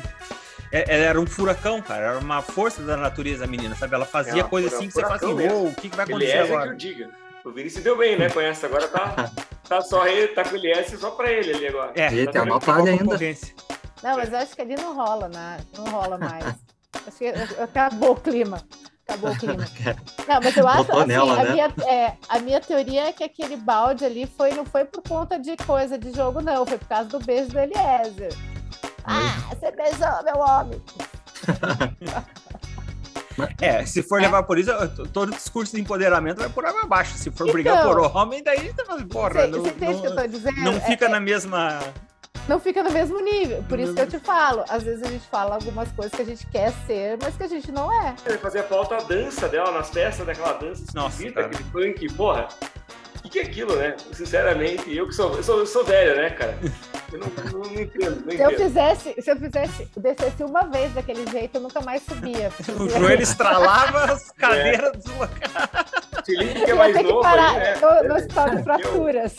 ela 0.74 1.04
era 1.04 1.20
um 1.20 1.26
furacão, 1.26 1.80
cara. 1.80 2.04
Era 2.04 2.18
uma 2.18 2.42
força 2.42 2.82
da 2.82 2.96
natureza, 2.96 3.44
a 3.44 3.46
menina, 3.46 3.74
sabe? 3.76 3.94
Ela 3.94 4.04
fazia 4.06 4.40
é 4.40 4.44
coisa 4.44 4.68
assim 4.68 4.88
que 4.88 4.94
você 4.94 5.02
fala 5.02 5.16
assim, 5.16 5.32
o 5.32 5.74
que, 5.74 5.88
que 5.88 5.96
vai 5.96 6.04
acontecer 6.04 6.32
Elias 6.32 6.50
agora? 6.50 6.64
É 6.64 6.66
que 6.66 6.72
eu 6.72 6.76
diga. 6.76 7.10
O 7.44 7.50
Vinícius 7.52 7.84
deu 7.84 7.96
bem, 7.96 8.18
né? 8.18 8.30
Conhece, 8.30 8.64
agora 8.64 8.88
tá, 8.88 9.30
tá 9.68 9.80
só 9.82 10.06
ele, 10.06 10.28
tá 10.28 10.42
com 10.44 10.54
o 10.54 10.56
Elias 10.56 10.88
só 10.98 11.10
pra 11.10 11.30
ele 11.30 11.54
ali 11.54 11.68
agora. 11.68 11.92
É, 11.94 12.06
ele 12.06 12.26
tá 12.26 12.32
tem 12.32 12.42
uma 12.42 12.58
palha 12.58 12.92
ainda. 12.92 13.18
Não, 14.02 14.16
mas 14.16 14.32
eu 14.32 14.38
acho 14.38 14.54
que 14.54 14.62
ali 14.62 14.74
não 14.76 14.94
rola, 14.94 15.28
né? 15.28 15.58
Não 15.76 15.84
rola 15.84 16.18
mais. 16.18 16.44
acho 17.06 17.18
que 17.18 17.26
acabou 17.60 18.12
o 18.12 18.16
clima. 18.16 18.62
Acabou 19.06 19.30
o 19.30 19.38
clima. 19.38 19.64
Não, 20.26 20.40
mas 20.42 20.56
eu 20.56 20.66
acho 20.66 20.90
assim, 20.90 21.06
nela, 21.06 21.34
a, 21.34 21.44
né? 21.44 21.52
minha, 21.52 21.74
é, 21.86 22.16
a 22.26 22.38
minha 22.38 22.58
teoria 22.58 23.08
é 23.08 23.12
que 23.12 23.22
aquele 23.22 23.54
balde 23.54 24.02
ali 24.02 24.26
foi, 24.26 24.54
não 24.54 24.64
foi 24.64 24.86
por 24.86 25.02
conta 25.02 25.38
de 25.38 25.54
coisa 25.58 25.98
de 25.98 26.10
jogo, 26.10 26.40
não. 26.40 26.64
Foi 26.64 26.78
por 26.78 26.88
causa 26.88 27.10
do 27.10 27.18
beijo 27.18 27.50
do 27.50 27.58
Eliezer. 27.58 28.32
Ah, 29.04 29.50
você 29.50 29.70
beijou 29.70 30.24
meu 30.24 30.38
homem. 30.38 30.82
É, 33.60 33.84
se 33.84 34.02
for 34.02 34.20
levar 34.20 34.44
por 34.44 34.58
isso, 34.58 34.70
todo 35.12 35.32
discurso 35.32 35.74
de 35.74 35.82
empoderamento 35.82 36.38
vai 36.38 36.48
por 36.48 36.64
água 36.64 36.82
abaixo. 36.82 37.16
Se 37.16 37.30
for 37.30 37.44
então, 37.44 37.52
brigar 37.52 37.82
por 37.82 37.98
homem, 37.98 38.42
daí 38.42 38.70
você 38.70 38.84
fala, 38.84 39.04
porra, 39.04 39.46
não, 39.48 39.58
não, 39.58 40.72
não 40.72 40.80
fica 40.80 41.06
é, 41.06 41.08
na 41.08 41.18
mesma. 41.18 41.80
Não 42.46 42.60
fica 42.60 42.82
no 42.82 42.90
mesmo 42.90 43.18
nível. 43.20 43.64
Por 43.68 43.80
isso 43.80 43.94
que 43.94 44.02
eu 44.02 44.06
te 44.06 44.18
falo. 44.18 44.64
Às 44.68 44.82
vezes 44.84 45.02
a 45.02 45.08
gente 45.08 45.26
fala 45.26 45.54
algumas 45.54 45.90
coisas 45.92 46.12
que 46.12 46.22
a 46.22 46.24
gente 46.24 46.46
quer 46.46 46.72
ser, 46.86 47.18
mas 47.20 47.36
que 47.36 47.42
a 47.42 47.48
gente 47.48 47.72
não 47.72 47.90
é. 47.90 48.14
Fazia 48.38 48.62
falta 48.62 48.96
a 48.96 49.00
dança 49.00 49.48
dela 49.48 49.72
nas 49.72 49.90
festas, 49.90 50.26
daquela 50.26 50.52
dança 50.52 50.84
Nossa, 50.94 51.26
aquele 51.26 51.64
funk, 51.72 52.12
porra 52.14 52.48
que, 53.34 53.40
que 53.40 53.40
é 53.40 53.42
aquilo, 53.42 53.76
né? 53.76 53.96
Sinceramente, 54.12 54.94
eu 54.94 55.08
que 55.08 55.14
sou, 55.14 55.36
eu 55.36 55.42
sou, 55.42 55.58
eu 55.58 55.66
sou 55.66 55.84
velho, 55.84 56.16
né, 56.16 56.30
cara? 56.30 56.56
Eu 57.12 57.18
não, 57.18 57.26
não, 57.26 57.70
não 57.70 57.80
entendo, 57.80 58.20
não 58.20 58.30
se 58.30 58.34
entendo. 58.36 58.50
Eu 58.50 58.58
fizesse, 58.58 59.14
se 59.20 59.30
eu 59.30 59.36
fizesse, 59.36 59.88
descesse 59.96 60.44
uma 60.44 60.62
vez 60.62 60.92
daquele 60.94 61.28
jeito, 61.30 61.56
eu 61.56 61.60
nunca 61.60 61.80
mais 61.80 62.02
subia. 62.02 62.50
o 62.78 62.88
joelho 62.88 63.22
estralava, 63.22 64.12
as 64.12 64.30
cadeiras 64.32 64.92
é. 64.94 64.96
deslocadas. 64.96 66.24
Felipe 66.24 66.64
que 66.64 66.70
é 66.70 66.74
mais 66.74 67.02
novo. 67.02 67.20
Parar 67.22 67.50
aí, 67.50 67.58
né? 67.58 67.74
no, 67.76 68.08
no 68.08 68.14
hospital 68.14 68.50
de 68.50 68.62
fraturas. 68.62 69.36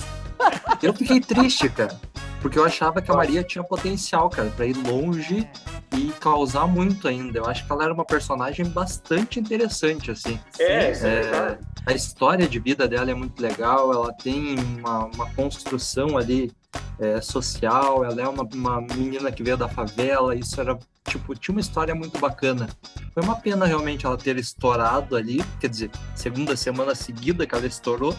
Eu 0.83 0.93
fiquei 0.93 1.21
triste, 1.21 1.69
cara. 1.69 1.97
Porque 2.45 2.59
eu 2.59 2.63
achava 2.63 3.01
que 3.01 3.09
a 3.09 3.15
Maria 3.15 3.43
tinha 3.43 3.63
potencial, 3.63 4.29
cara, 4.29 4.51
pra 4.51 4.67
ir 4.67 4.77
longe 4.77 5.49
e 5.97 6.11
causar 6.19 6.67
muito 6.67 7.07
ainda. 7.07 7.39
Eu 7.39 7.45
acho 7.47 7.65
que 7.65 7.71
ela 7.71 7.85
era 7.85 7.91
uma 7.91 8.05
personagem 8.05 8.63
bastante 8.67 9.39
interessante, 9.39 10.11
assim. 10.11 10.39
É, 10.59 10.91
é, 10.91 11.05
é 11.07 11.59
A 11.87 11.93
história 11.93 12.47
de 12.47 12.59
vida 12.59 12.87
dela 12.87 13.09
é 13.09 13.15
muito 13.15 13.41
legal, 13.41 13.91
ela 13.91 14.13
tem 14.13 14.59
uma, 14.59 15.05
uma 15.05 15.33
construção 15.33 16.19
ali 16.19 16.51
é, 16.99 17.19
social, 17.19 18.05
ela 18.05 18.21
é 18.21 18.27
uma, 18.27 18.43
uma 18.43 18.79
menina 18.79 19.31
que 19.31 19.41
veio 19.41 19.57
da 19.57 19.67
favela, 19.67 20.35
isso 20.35 20.61
era, 20.61 20.77
tipo, 21.09 21.33
tinha 21.33 21.55
uma 21.55 21.61
história 21.61 21.95
muito 21.95 22.19
bacana. 22.19 22.69
Foi 23.11 23.23
uma 23.23 23.37
pena 23.37 23.65
realmente 23.65 24.05
ela 24.05 24.19
ter 24.19 24.37
estourado 24.37 25.15
ali, 25.15 25.43
quer 25.59 25.67
dizer, 25.67 25.89
segunda 26.13 26.55
semana 26.55 26.93
seguida 26.93 27.47
que 27.47 27.55
ela 27.55 27.65
estourou, 27.65 28.15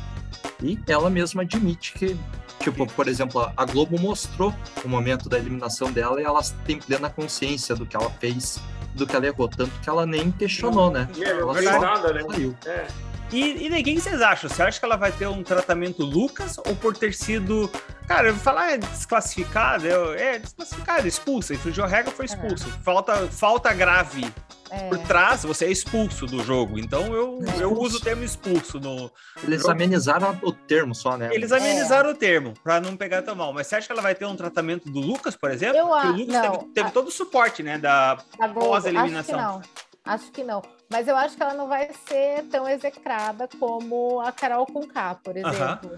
e 0.63 0.79
ela 0.89 1.11
mesma 1.11 1.43
admite 1.43 1.93
que 1.93 2.17
Tipo, 2.61 2.87
por 2.87 3.07
exemplo, 3.07 3.53
a 3.57 3.65
Globo 3.65 4.01
mostrou 4.01 4.53
o 4.85 4.89
momento 4.89 5.29
da 5.29 5.39
eliminação 5.39 5.93
dela 5.93 6.21
e 6.21 6.25
ela 6.25 6.41
tem 6.65 6.79
plena 6.79 7.09
consciência 7.09 7.77
do 7.77 7.87
que 7.87 7.97
ela 7.97 8.11
fez, 8.11 8.61
do 8.95 9.07
que 9.07 9.15
ela 9.15 9.27
errou. 9.27 9.49
Tanto 9.49 9.71
que 9.81 9.89
ela 9.89 10.07
nem 10.07 10.33
questionou, 10.33 10.91
né? 10.91 11.09
É, 11.19 11.31
ela 11.31 11.63
só 11.63 11.81
nada, 11.81 12.13
né? 12.13 12.23
saiu. 12.29 12.57
É. 12.65 12.87
E, 13.33 13.67
e 13.67 13.83
quem 13.83 13.99
vocês 13.99 14.21
acham? 14.23 14.49
Você 14.49 14.63
acha 14.63 14.79
que 14.79 14.85
ela 14.85 14.97
vai 14.97 15.13
ter 15.13 15.27
um 15.27 15.43
tratamento 15.43 16.05
Lucas 16.05 16.59
ou 16.59 16.75
por 16.77 16.97
ter 16.97 17.13
sido. 17.13 17.71
Cara, 18.07 18.33
falar 18.35 18.73
é 18.73 18.79
desclassificada, 18.79 19.87
é 20.17 20.39
desclassificada, 20.39 21.07
expulsa. 21.07 21.55
Infringiu 21.55 21.85
a 21.85 21.89
regra, 21.89 22.11
foi 22.13 22.25
expulsa. 22.25 22.67
É. 22.69 22.83
Falta, 22.83 23.29
falta 23.29 23.73
grave 23.73 24.25
É. 24.71 24.89
por 24.89 24.99
trás, 24.99 25.45
você 25.45 25.67
é 25.67 25.71
expulso 25.71 26.27
do 26.27 26.43
jogo. 26.43 26.79
Então 26.79 27.13
eu, 27.15 27.39
É. 27.59 27.63
eu 27.63 27.73
uso 27.73 27.99
o 27.99 28.01
termo 28.01 28.25
expulso 28.25 28.81
no. 28.81 29.11
Eles 29.45 29.63
Pro- 29.63 29.71
amenizaram 29.73 30.39
o 30.43 30.53
termo 30.53 30.95
só, 30.95 31.17
né? 31.17 31.29
Eles 31.33 31.53
amenizaram 31.53 32.11
o 32.11 32.15
termo, 32.15 32.55
pra 32.65 32.81
não 32.81 32.97
pegar 32.97 33.23
tão 33.23 33.35
mal. 33.35 33.53
Mas 33.53 33.67
você 33.69 33.77
acha 33.77 33.87
que 33.87 33.93
ela 33.93 34.03
vai 34.03 34.15
ter 34.15 34.25
um 34.27 34.37
tratamento 34.37 34.91
do 34.91 34.99
Lucas, 35.01 35.37
por 35.37 35.51
exemplo? 35.51 35.79
Eu 35.79 35.87
Porque 35.89 36.07
o 36.09 36.13
Lucas 36.13 36.27
não, 36.35 36.53
teve, 36.57 36.73
teve 36.73 36.89
a- 36.89 36.91
todo 36.93 37.09
o 37.09 37.13
suporte, 37.13 37.63
né? 37.63 37.79
Da, 37.79 38.15
Da 38.15 38.23
acho 38.47 38.55
Pós-eliminação. 38.55 39.39
não. 39.41 39.63
Acho 40.05 40.31
que 40.31 40.45
não. 40.45 40.63
Mas 40.89 41.09
eu 41.09 41.17
acho 41.17 41.37
que 41.37 41.43
ela 41.43 41.55
não 41.55 41.67
vai 41.69 41.91
ser 42.09 42.45
tão 42.51 42.69
execrada 42.69 43.49
como 43.59 44.21
a 44.21 44.31
Carol 44.31 44.65
Conká, 44.67 45.17
por 45.17 45.37
Aham. 45.37 45.51
exemplo. 45.53 45.97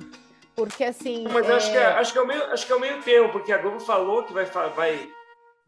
Porque 0.57 0.83
assim. 0.83 1.25
Mas 1.31 1.47
eu 1.49 1.55
acho 1.57 1.71
que, 1.71 1.77
é, 1.77 1.81
é, 1.83 1.87
acho, 1.99 2.13
que 2.13 2.19
é 2.19 2.23
o 2.23 2.27
meio, 2.27 2.43
acho 2.53 2.67
que 2.67 2.73
é 2.73 2.75
o 2.77 2.81
meio 2.81 3.03
termo, 3.03 3.29
porque 3.31 3.53
a 3.53 3.59
Globo 3.59 3.79
falou 3.81 4.25
que 4.25 4.33
vai, 4.33 4.45
vai, 4.75 5.09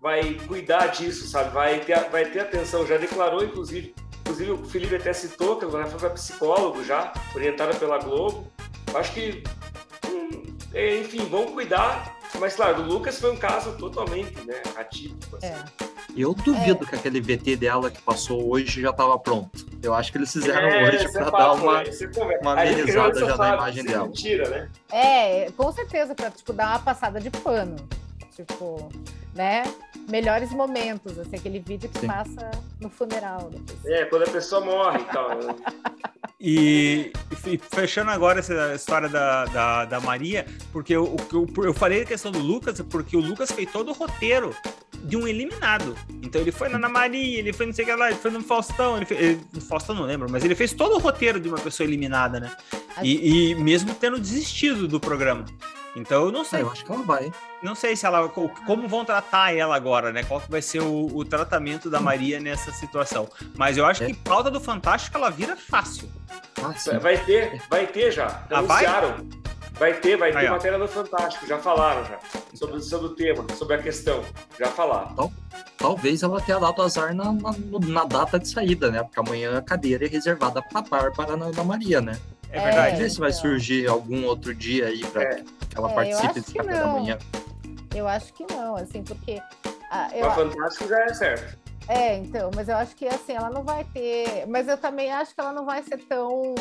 vai 0.01 0.35
cuidar 0.47 0.87
disso, 0.87 1.29
sabe? 1.29 1.51
Vai 1.51 1.81
ter, 1.81 2.09
vai 2.11 2.25
ter 2.25 2.41
atenção, 2.41 2.87
já 2.87 2.97
declarou, 2.97 3.45
inclusive. 3.45 3.95
Inclusive, 4.21 4.51
o 4.53 4.65
Felipe 4.65 4.97
até 4.97 5.13
citou 5.13 5.57
que 5.57 5.65
ela 5.65 5.87
foi 5.87 5.99
para 5.99 6.11
psicólogo 6.11 6.85
já, 6.85 7.13
orientada 7.35 7.75
pela 7.75 7.99
Globo. 7.99 8.47
Eu 8.93 8.99
Acho 8.99 9.13
que, 9.13 9.43
hum, 10.09 10.43
é, 10.73 10.99
enfim, 10.99 11.27
vão 11.27 11.47
cuidar. 11.53 12.19
Mas, 12.39 12.55
claro, 12.55 12.77
do 12.77 12.83
Lucas 12.85 13.19
foi 13.21 13.33
um 13.33 13.37
caso 13.37 13.77
totalmente 13.77 14.41
né, 14.47 14.63
atípico. 14.77 15.37
Assim. 15.37 15.47
é. 15.47 15.91
Eu 16.17 16.35
duvido 16.35 16.87
que 16.87 16.95
aquele 16.95 17.21
VT 17.21 17.57
dela 17.57 17.91
que 17.91 18.01
passou 18.03 18.51
hoje 18.51 18.81
já 18.81 18.91
estava 18.91 19.17
pronto. 19.19 19.65
Eu 19.83 19.95
acho 19.95 20.11
que 20.11 20.19
eles 20.19 20.33
fizeram 20.33 20.83
hoje 20.83 21.07
isso 21.07 21.19
é 21.19 21.23
para 21.23 21.31
dar 21.31 21.53
uma. 21.53 21.83
né? 21.83 21.91
É 21.91 22.39
uma 22.41 22.53
amenizada 22.53 23.21
já 23.21 23.37
na 23.37 23.55
imagem 23.55 23.85
é 23.85 23.87
dela. 23.87 24.07
Mentira, 24.07 24.49
né? 24.49 24.69
É, 24.91 25.51
com 25.53 25.71
certeza, 25.73 26.15
para 26.15 26.31
tipo, 26.31 26.53
dar 26.53 26.71
uma 26.71 26.79
passada 26.81 27.21
de 27.21 27.31
pano. 27.31 27.77
Tipo, 28.45 28.89
né? 29.35 29.63
Melhores 30.09 30.51
momentos, 30.51 31.19
assim, 31.19 31.37
aquele 31.37 31.61
vídeo 31.61 31.89
que 31.89 32.01
Sim. 32.01 32.07
passa 32.07 32.51
no 32.81 32.91
funeral. 32.91 33.51
É, 33.85 34.05
quando 34.07 34.25
a 34.25 34.31
pessoa 34.31 34.65
morre 34.65 35.01
e 35.01 35.05
tal. 35.05 35.29
né? 35.39 35.55
E, 36.41 37.13
e 37.47 37.59
fechando 37.59 38.11
agora 38.11 38.39
essa 38.41 38.75
história 38.75 39.09
da, 39.09 39.45
da, 39.45 39.85
da 39.85 40.01
Maria, 40.01 40.47
porque 40.73 40.97
eu, 40.97 41.15
eu, 41.33 41.47
eu 41.65 41.75
falei 41.75 42.03
a 42.03 42.07
questão 42.07 42.33
do 42.33 42.39
Lucas, 42.39 42.81
porque 42.81 43.15
o 43.17 43.21
Lucas 43.21 43.53
fez 43.53 43.71
todo 43.71 43.91
o 43.91 43.93
roteiro 43.93 44.57
de 45.05 45.17
um 45.19 45.29
eliminado. 45.29 45.95
Então 46.23 46.41
ele 46.41 46.51
foi 46.51 46.69
na 46.71 46.77
Ana 46.79 46.89
Maria, 46.89 47.39
ele 47.39 47.53
foi 47.53 47.67
não 47.67 47.73
sei 47.75 47.85
o 47.85 47.89
que 47.89 47.95
lá, 47.95 48.09
ele 48.11 48.19
foi 48.19 48.31
no 48.31 48.43
Faustão, 48.43 48.97
ele 48.97 49.05
fez, 49.05 49.21
ele, 49.21 49.41
no 49.53 49.61
Faustão 49.61 49.95
não 49.95 50.05
lembro, 50.05 50.31
mas 50.31 50.43
ele 50.45 50.55
fez 50.55 50.73
todo 50.73 50.95
o 50.97 50.99
roteiro 50.99 51.39
de 51.39 51.49
uma 51.49 51.59
pessoa 51.59 51.87
eliminada, 51.87 52.41
né? 52.41 52.51
E, 53.03 53.51
e 53.51 53.55
mesmo 53.57 53.95
tendo 53.95 54.19
desistido 54.19 54.89
do 54.89 54.99
programa. 54.99 55.45
Então 55.95 56.25
eu 56.25 56.33
não 56.33 56.41
É, 56.43 56.45
sei, 56.45 56.63
eu 56.63 56.71
acho 56.71 56.85
que 56.85 56.91
ela 56.93 57.03
vai. 57.03 57.31
Não 57.63 57.75
sei 57.75 57.95
se 57.97 58.07
ela 58.07 58.29
co- 58.29 58.51
como 58.67 58.89
vão 58.89 59.05
tratar 59.05 59.55
ela 59.55 59.75
agora, 59.77 60.13
né? 60.13 60.23
Qual 60.25 60.41
que 60.41 60.51
vai 60.51 60.63
ser 60.63 60.81
o, 60.81 61.07
o 61.15 61.25
tratamento 61.25 61.89
da 61.91 62.01
Maria 62.01 62.41
nessa 62.41 62.73
situação? 62.73 63.29
Mas 63.57 63.77
eu 63.77 63.85
acho 63.87 64.03
É. 64.05 64.07
que 64.07 64.15
pauta 64.15 64.51
do 64.51 64.61
Fantástico 64.61 65.17
ela 65.17 65.31
vira 65.31 65.57
fácil. 65.57 66.09
Sim. 66.77 66.99
Vai 66.99 67.17
ter, 67.19 67.63
vai 67.71 67.87
ter 67.87 68.11
já. 68.13 68.27
Ah, 68.51 68.61
vai? 68.63 68.85
Anunciaram. 68.87 69.29
Vai 69.79 69.95
ter, 69.95 70.17
vai 70.19 70.31
ter 70.31 70.39
Aí, 70.39 70.51
matéria 70.51 70.77
no 70.77 70.87
Fantástico, 70.87 71.47
já 71.47 71.59
falaram 71.59 72.05
já. 72.05 72.19
Sobre, 72.55 72.81
sobre 72.83 73.07
o 73.07 73.11
tema, 73.15 73.47
sobre 73.57 73.77
a 73.77 73.79
questão. 73.83 74.23
Já 74.59 74.67
falaram. 74.67 75.33
Talvez 75.79 76.23
ela 76.23 76.39
tenha 76.43 76.59
dado 76.59 76.83
azar 76.83 77.15
na, 77.15 77.33
na, 77.33 77.51
na 77.87 78.05
data 78.05 78.39
de 78.39 78.47
saída, 78.47 78.91
né? 78.91 79.03
Porque 79.03 79.19
amanhã 79.19 79.57
a 79.57 79.63
cadeira 79.63 80.05
é 80.05 80.09
reservada 80.09 80.61
para 80.61 80.83
Bárbara 80.83 81.35
na, 81.35 81.51
na 81.51 81.65
Maria, 81.65 82.03
né? 82.03 82.19
É 82.53 82.59
É, 82.59 82.63
verdade. 82.65 82.87
Vamos 82.89 83.01
ver 83.01 83.11
se 83.11 83.21
vai 83.21 83.33
surgir 83.33 83.89
algum 83.89 84.27
outro 84.27 84.55
dia 84.55 84.89
aí 84.89 85.01
para 85.07 85.23
É. 85.23 85.35
que 85.37 85.79
ela 85.79 85.91
É, 85.91 85.95
participe 85.95 86.43
que 86.43 86.59
café 86.59 86.75
da 86.79 86.87
manhã. 86.89 87.19
Eu 87.95 88.07
acho 88.09 88.33
que 88.33 88.47
não, 88.53 88.77
assim, 88.77 89.03
porque. 89.03 89.41
ah, 89.91 90.09
eu, 90.13 90.27
Mas 90.27 90.35
Fantástico 90.35 90.89
já 90.89 91.01
é 91.05 91.15
certo. 91.15 91.59
É, 91.89 92.17
então, 92.19 92.51
mas 92.55 92.69
eu 92.69 92.77
acho 92.77 92.95
que 92.95 93.05
assim, 93.09 93.33
ela 93.35 93.51
não 93.51 93.65
vai 93.65 93.83
ter. 93.85 94.47
Mas 94.47 94.69
eu 94.69 94.77
também 94.79 95.11
acho 95.11 95.35
que 95.35 95.41
ela 95.41 95.53
não 95.53 95.65
vai 95.65 95.83
ser 95.83 95.99
tão, 95.99 96.55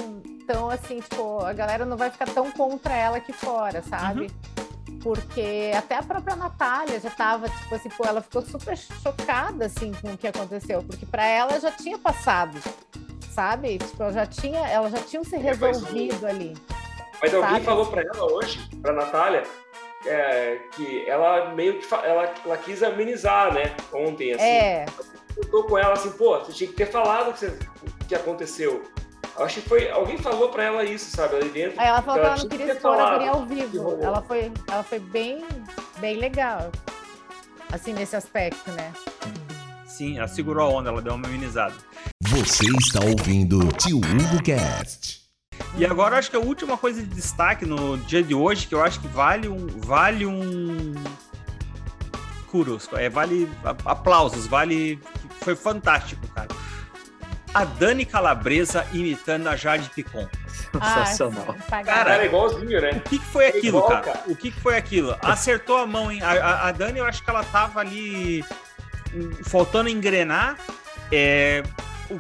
tão 0.48 0.70
assim, 0.72 1.00
tipo, 1.02 1.40
a 1.46 1.54
galera 1.54 1.86
não 1.86 1.96
vai 1.96 2.10
ficar 2.10 2.28
tão 2.30 2.50
contra 2.52 2.96
ela 2.96 3.18
aqui 3.18 3.32
fora, 3.32 3.84
sabe? 3.84 4.32
Porque 5.04 5.72
até 5.78 5.98
a 5.98 6.04
própria 6.04 6.36
Natália 6.36 7.00
já 7.00 7.12
tava, 7.12 7.48
tipo 7.48 7.76
assim, 7.76 7.90
pô, 7.90 8.06
ela 8.06 8.22
ficou 8.22 8.42
super 8.42 8.76
chocada, 8.76 9.68
assim, 9.68 9.92
com 10.02 10.14
o 10.14 10.18
que 10.18 10.28
aconteceu, 10.28 10.84
porque 10.84 11.06
para 11.06 11.26
ela 11.26 11.60
já 11.60 11.72
tinha 11.72 11.98
passado, 12.00 12.58
sabe? 13.32 13.78
Tipo, 13.78 14.02
ela 14.04 14.12
já 14.12 14.26
tinha, 14.26 14.68
ela 14.68 14.90
já 14.90 14.98
tinha 14.98 15.24
se 15.24 15.36
É, 15.36 15.40
resolvido 15.40 16.26
ali. 16.26 16.58
Mas 17.22 17.34
alguém 17.34 17.52
Sabe? 17.52 17.66
falou 17.66 17.86
pra 17.86 18.02
ela 18.02 18.32
hoje, 18.34 18.60
pra 18.82 18.94
Natália, 18.94 19.44
é, 20.06 20.60
que 20.76 21.08
ela 21.10 21.54
meio 21.54 21.80
que 21.80 21.94
ela, 21.94 22.34
ela 22.46 22.58
quis 22.58 22.82
amenizar, 22.84 23.54
né? 23.54 23.76
Ontem, 23.94 24.34
assim. 24.34 24.44
É, 24.44 24.86
Eu 25.38 25.46
tô 25.50 25.64
com 25.64 25.78
ela 25.78 25.94
assim, 25.94 26.12
pô, 26.12 26.38
você 26.40 26.52
tinha 26.52 26.70
que 26.70 26.76
ter 26.76 26.88
falado 26.88 27.30
o 27.30 27.34
que, 27.34 27.40
você- 27.40 27.58
que 28.08 28.16
aconteceu. 28.16 28.84
Eu 29.38 29.46
acho 29.46 29.62
que 29.62 29.70
foi. 29.70 29.90
Alguém 29.90 30.18
falou 30.18 30.50
pra 30.50 30.64
ela 30.64 30.84
isso, 30.84 31.16
sabe? 31.16 31.36
Ali 31.38 31.50
dentro. 31.50 31.80
aí 31.80 31.88
ela 31.88 32.02
falou 32.02 32.20
que 32.20 32.26
ela 32.28 32.30
não 32.36 32.38
tinha 32.38 32.50
queria 32.50 32.66
ter 32.68 32.74
expor 32.76 32.94
a 32.94 32.98
falado 32.98 33.14
guria 33.18 33.32
ao 33.32 33.46
que 33.46 33.54
vivo. 33.56 33.98
Ela 34.02 34.22
foi, 34.22 34.52
ela 34.70 34.84
foi 34.84 35.00
bem, 35.00 35.46
bem 36.00 36.18
legal, 36.18 36.70
assim, 37.72 37.94
nesse 37.94 38.16
aspecto, 38.18 38.70
né? 38.72 38.92
Sim, 39.86 40.18
ela 40.18 40.28
segurou 40.28 40.66
a 40.68 40.70
onda, 40.80 40.90
ela 40.90 41.02
deu 41.02 41.14
uma 41.14 41.26
amenizada. 41.28 41.76
Você 42.24 42.66
está 42.66 43.00
ouvindo 43.06 43.60
Tio 43.78 43.98
Hugo 43.98 44.44
Cast. 44.44 45.20
E 45.78 45.86
agora 45.86 46.16
eu 46.16 46.20
acho 46.20 46.30
que 46.30 46.36
a 46.36 46.40
última 46.40 46.78
coisa 46.78 47.02
de 47.02 47.08
destaque 47.08 47.66
no 47.66 47.98
dia 47.98 48.22
de 48.24 48.34
hoje, 48.36 48.68
que 48.68 48.76
eu 48.76 48.84
acho 48.84 49.00
que 49.00 49.08
vale 49.08 49.48
um. 49.48 49.68
Vale 49.68 50.26
um. 50.26 50.96
Kuros, 52.48 52.90
é, 52.94 53.10
vale 53.10 53.50
aplausos, 53.86 54.48
vale. 54.48 55.00
Foi 55.42 55.56
fantástico, 55.56 56.28
cara. 56.34 56.48
A 57.54 57.64
Dani 57.66 58.06
Calabresa 58.06 58.86
imitando 58.92 59.48
a 59.48 59.56
Jade 59.56 59.90
Picon. 59.92 60.28
Sensacional. 60.72 61.56
Ah. 61.58 61.64
Cara, 61.70 61.84
Cara, 61.84 62.24
é 62.24 62.26
igualzinho, 62.26 62.82
né? 62.82 62.92
O 62.92 63.00
que, 63.10 63.18
que 63.20 63.26
foi 63.26 63.48
aquilo, 63.48 63.78
Igual, 63.80 63.88
cara? 63.88 64.02
cara. 64.02 64.24
O 64.28 64.36
que, 64.36 64.52
que 64.52 64.60
foi 64.60 64.78
aquilo? 64.78 65.16
Acertou 65.22 65.78
a 65.78 65.88
mão, 65.88 66.12
hein? 66.12 66.22
A, 66.22 66.32
a- 66.32 66.68
a 66.68 66.72
Dani, 66.72 67.00
eu 67.00 67.06
acho 67.06 67.24
que 67.24 67.30
ela 67.30 67.44
tava 67.46 67.80
ali 67.80 68.44
hum, 69.14 69.32
faltando 69.44 69.90
engrenar. 69.90 70.58
É, 71.12 71.64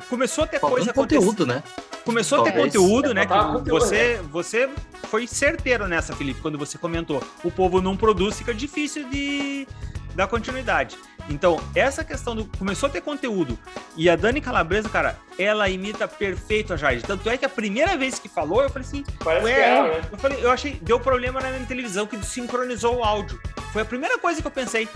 começou 0.09 0.45
a 0.45 0.47
ter 0.47 0.59
coisa 0.59 0.75
Faltando 0.77 0.91
acontecendo. 0.91 1.25
conteúdo, 1.27 1.45
né? 1.45 1.61
Começou 2.09 2.41
a 2.41 2.43
ter 2.43 2.51
Talvez. 2.53 2.73
conteúdo, 2.73 3.13
né? 3.13 3.27
Faltava 3.27 3.47
que 3.49 3.57
conteúdo, 3.59 3.79
você, 3.79 4.19
você 4.31 4.69
foi 5.09 5.27
certeiro 5.27 5.87
nessa, 5.87 6.15
Felipe, 6.15 6.41
quando 6.41 6.57
você 6.57 6.75
comentou. 6.75 7.23
O 7.43 7.51
povo 7.51 7.81
não 7.83 7.95
produz, 7.95 8.35
fica 8.35 8.51
difícil 8.51 9.07
de 9.09 9.67
dar 10.15 10.25
continuidade. 10.27 10.97
Então, 11.29 11.61
essa 11.75 12.03
questão 12.03 12.35
do. 12.35 12.45
Começou 12.57 12.89
a 12.89 12.91
ter 12.91 13.01
conteúdo. 13.01 13.59
E 13.95 14.09
a 14.09 14.15
Dani 14.15 14.41
Calabresa, 14.41 14.89
cara, 14.89 15.19
ela 15.37 15.69
imita 15.69 16.07
perfeito 16.07 16.73
a 16.73 16.77
Jade. 16.77 17.03
Tanto 17.03 17.29
é 17.29 17.37
que 17.37 17.45
a 17.45 17.49
primeira 17.49 17.95
vez 17.95 18.17
que 18.17 18.27
falou, 18.27 18.63
eu 18.63 18.69
falei 18.71 18.87
assim. 18.87 19.05
Parece 19.23 19.45
Ué, 19.45 19.53
que 19.53 19.59
é 19.59 19.83
né? 19.83 20.01
Eu 20.11 20.17
falei, 20.17 20.39
eu 20.41 20.51
achei, 20.51 20.79
deu 20.81 20.99
problema 20.99 21.39
na 21.39 21.51
minha 21.51 21.65
televisão 21.67 22.07
que 22.07 22.19
sincronizou 22.25 22.97
o 22.97 23.03
áudio. 23.03 23.39
Foi 23.71 23.83
a 23.83 23.85
primeira 23.85 24.17
coisa 24.17 24.41
que 24.41 24.47
eu 24.47 24.51
pensei. 24.51 24.89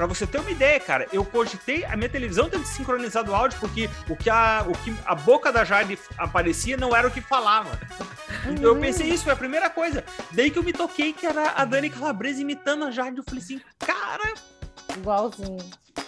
Pra 0.00 0.06
você 0.06 0.26
ter 0.26 0.38
uma 0.38 0.50
ideia, 0.50 0.80
cara, 0.80 1.06
eu 1.12 1.22
cogitei 1.22 1.84
a 1.84 1.94
minha 1.94 2.08
televisão 2.08 2.48
ter 2.48 2.58
sincronizado 2.64 3.32
o 3.32 3.34
áudio 3.34 3.60
porque 3.60 3.90
o 4.08 4.16
que 4.16 4.30
a, 4.30 4.64
o 4.66 4.72
que 4.72 4.96
a 5.04 5.14
boca 5.14 5.52
da 5.52 5.62
Jade 5.62 5.98
aparecia 6.16 6.74
não 6.74 6.96
era 6.96 7.06
o 7.06 7.10
que 7.10 7.20
falava. 7.20 7.78
Então 8.46 8.64
eu 8.64 8.80
pensei 8.80 9.08
isso, 9.10 9.24
foi 9.24 9.34
a 9.34 9.36
primeira 9.36 9.68
coisa. 9.68 10.02
Daí 10.30 10.50
que 10.50 10.58
eu 10.58 10.62
me 10.62 10.72
toquei 10.72 11.12
que 11.12 11.26
era 11.26 11.50
a 11.50 11.66
Dani 11.66 11.90
Calabresa 11.90 12.40
imitando 12.40 12.86
a 12.86 12.90
Jade. 12.90 13.18
Eu 13.18 13.24
falei 13.24 13.42
assim, 13.44 13.60
cara, 13.78 14.32
Igualzinho. 14.96 15.58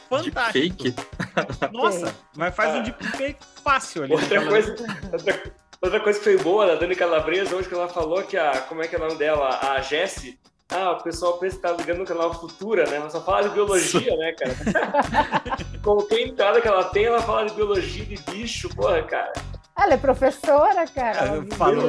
fantástico. 0.09 0.85
Fake. 0.85 0.94
Nossa, 1.70 2.14
mas 2.35 2.55
faz 2.55 2.74
um 2.74 2.78
Ah. 2.78 2.81
deepfake 2.85 3.44
fácil 3.62 4.05
ali. 4.05 4.14
Outra 4.14 4.46
coisa, 4.46 4.70
outra, 5.12 5.42
outra 5.83 6.00
coisa 6.00 6.18
que 6.18 6.24
foi 6.24 6.38
boa 6.38 6.66
da 6.66 6.76
Dani 6.76 6.96
Calabresa, 6.96 7.55
hoje 7.55 7.68
que 7.68 7.74
ela 7.74 7.90
falou 7.90 8.22
que 8.22 8.38
a. 8.38 8.59
Como 8.62 8.83
é 8.83 8.88
que 8.88 8.96
é 8.96 8.98
o 8.98 9.02
nome 9.02 9.16
dela? 9.16 9.61
A 9.74 9.83
Jessie. 9.83 10.40
Ah, 10.74 10.92
o 10.92 11.02
pessoal 11.02 11.35
pensa 11.38 11.56
que 11.56 11.62
tá 11.62 11.72
ligando 11.72 11.98
no 11.98 12.04
canal 12.06 12.32
Futura, 12.35 12.85
né? 12.88 12.96
Ela 12.96 13.11
só 13.11 13.20
fala 13.20 13.42
de 13.42 13.50
biologia, 13.50 14.16
né, 14.16 14.32
cara? 14.32 14.54
Qualquer 15.82 16.20
entrada 16.20 16.61
que 16.61 16.68
ela 16.68 16.85
tem, 16.85 17.04
ela 17.06 17.20
fala 17.20 17.46
de 17.46 17.54
biologia, 17.54 18.04
de 18.04 18.16
bicho, 18.30 18.68
porra, 18.74 19.02
cara. 19.02 19.32
Ela 19.78 19.94
é 19.94 19.96
professora, 19.96 20.87
cara. 20.87 21.40
Vive- 21.40 21.46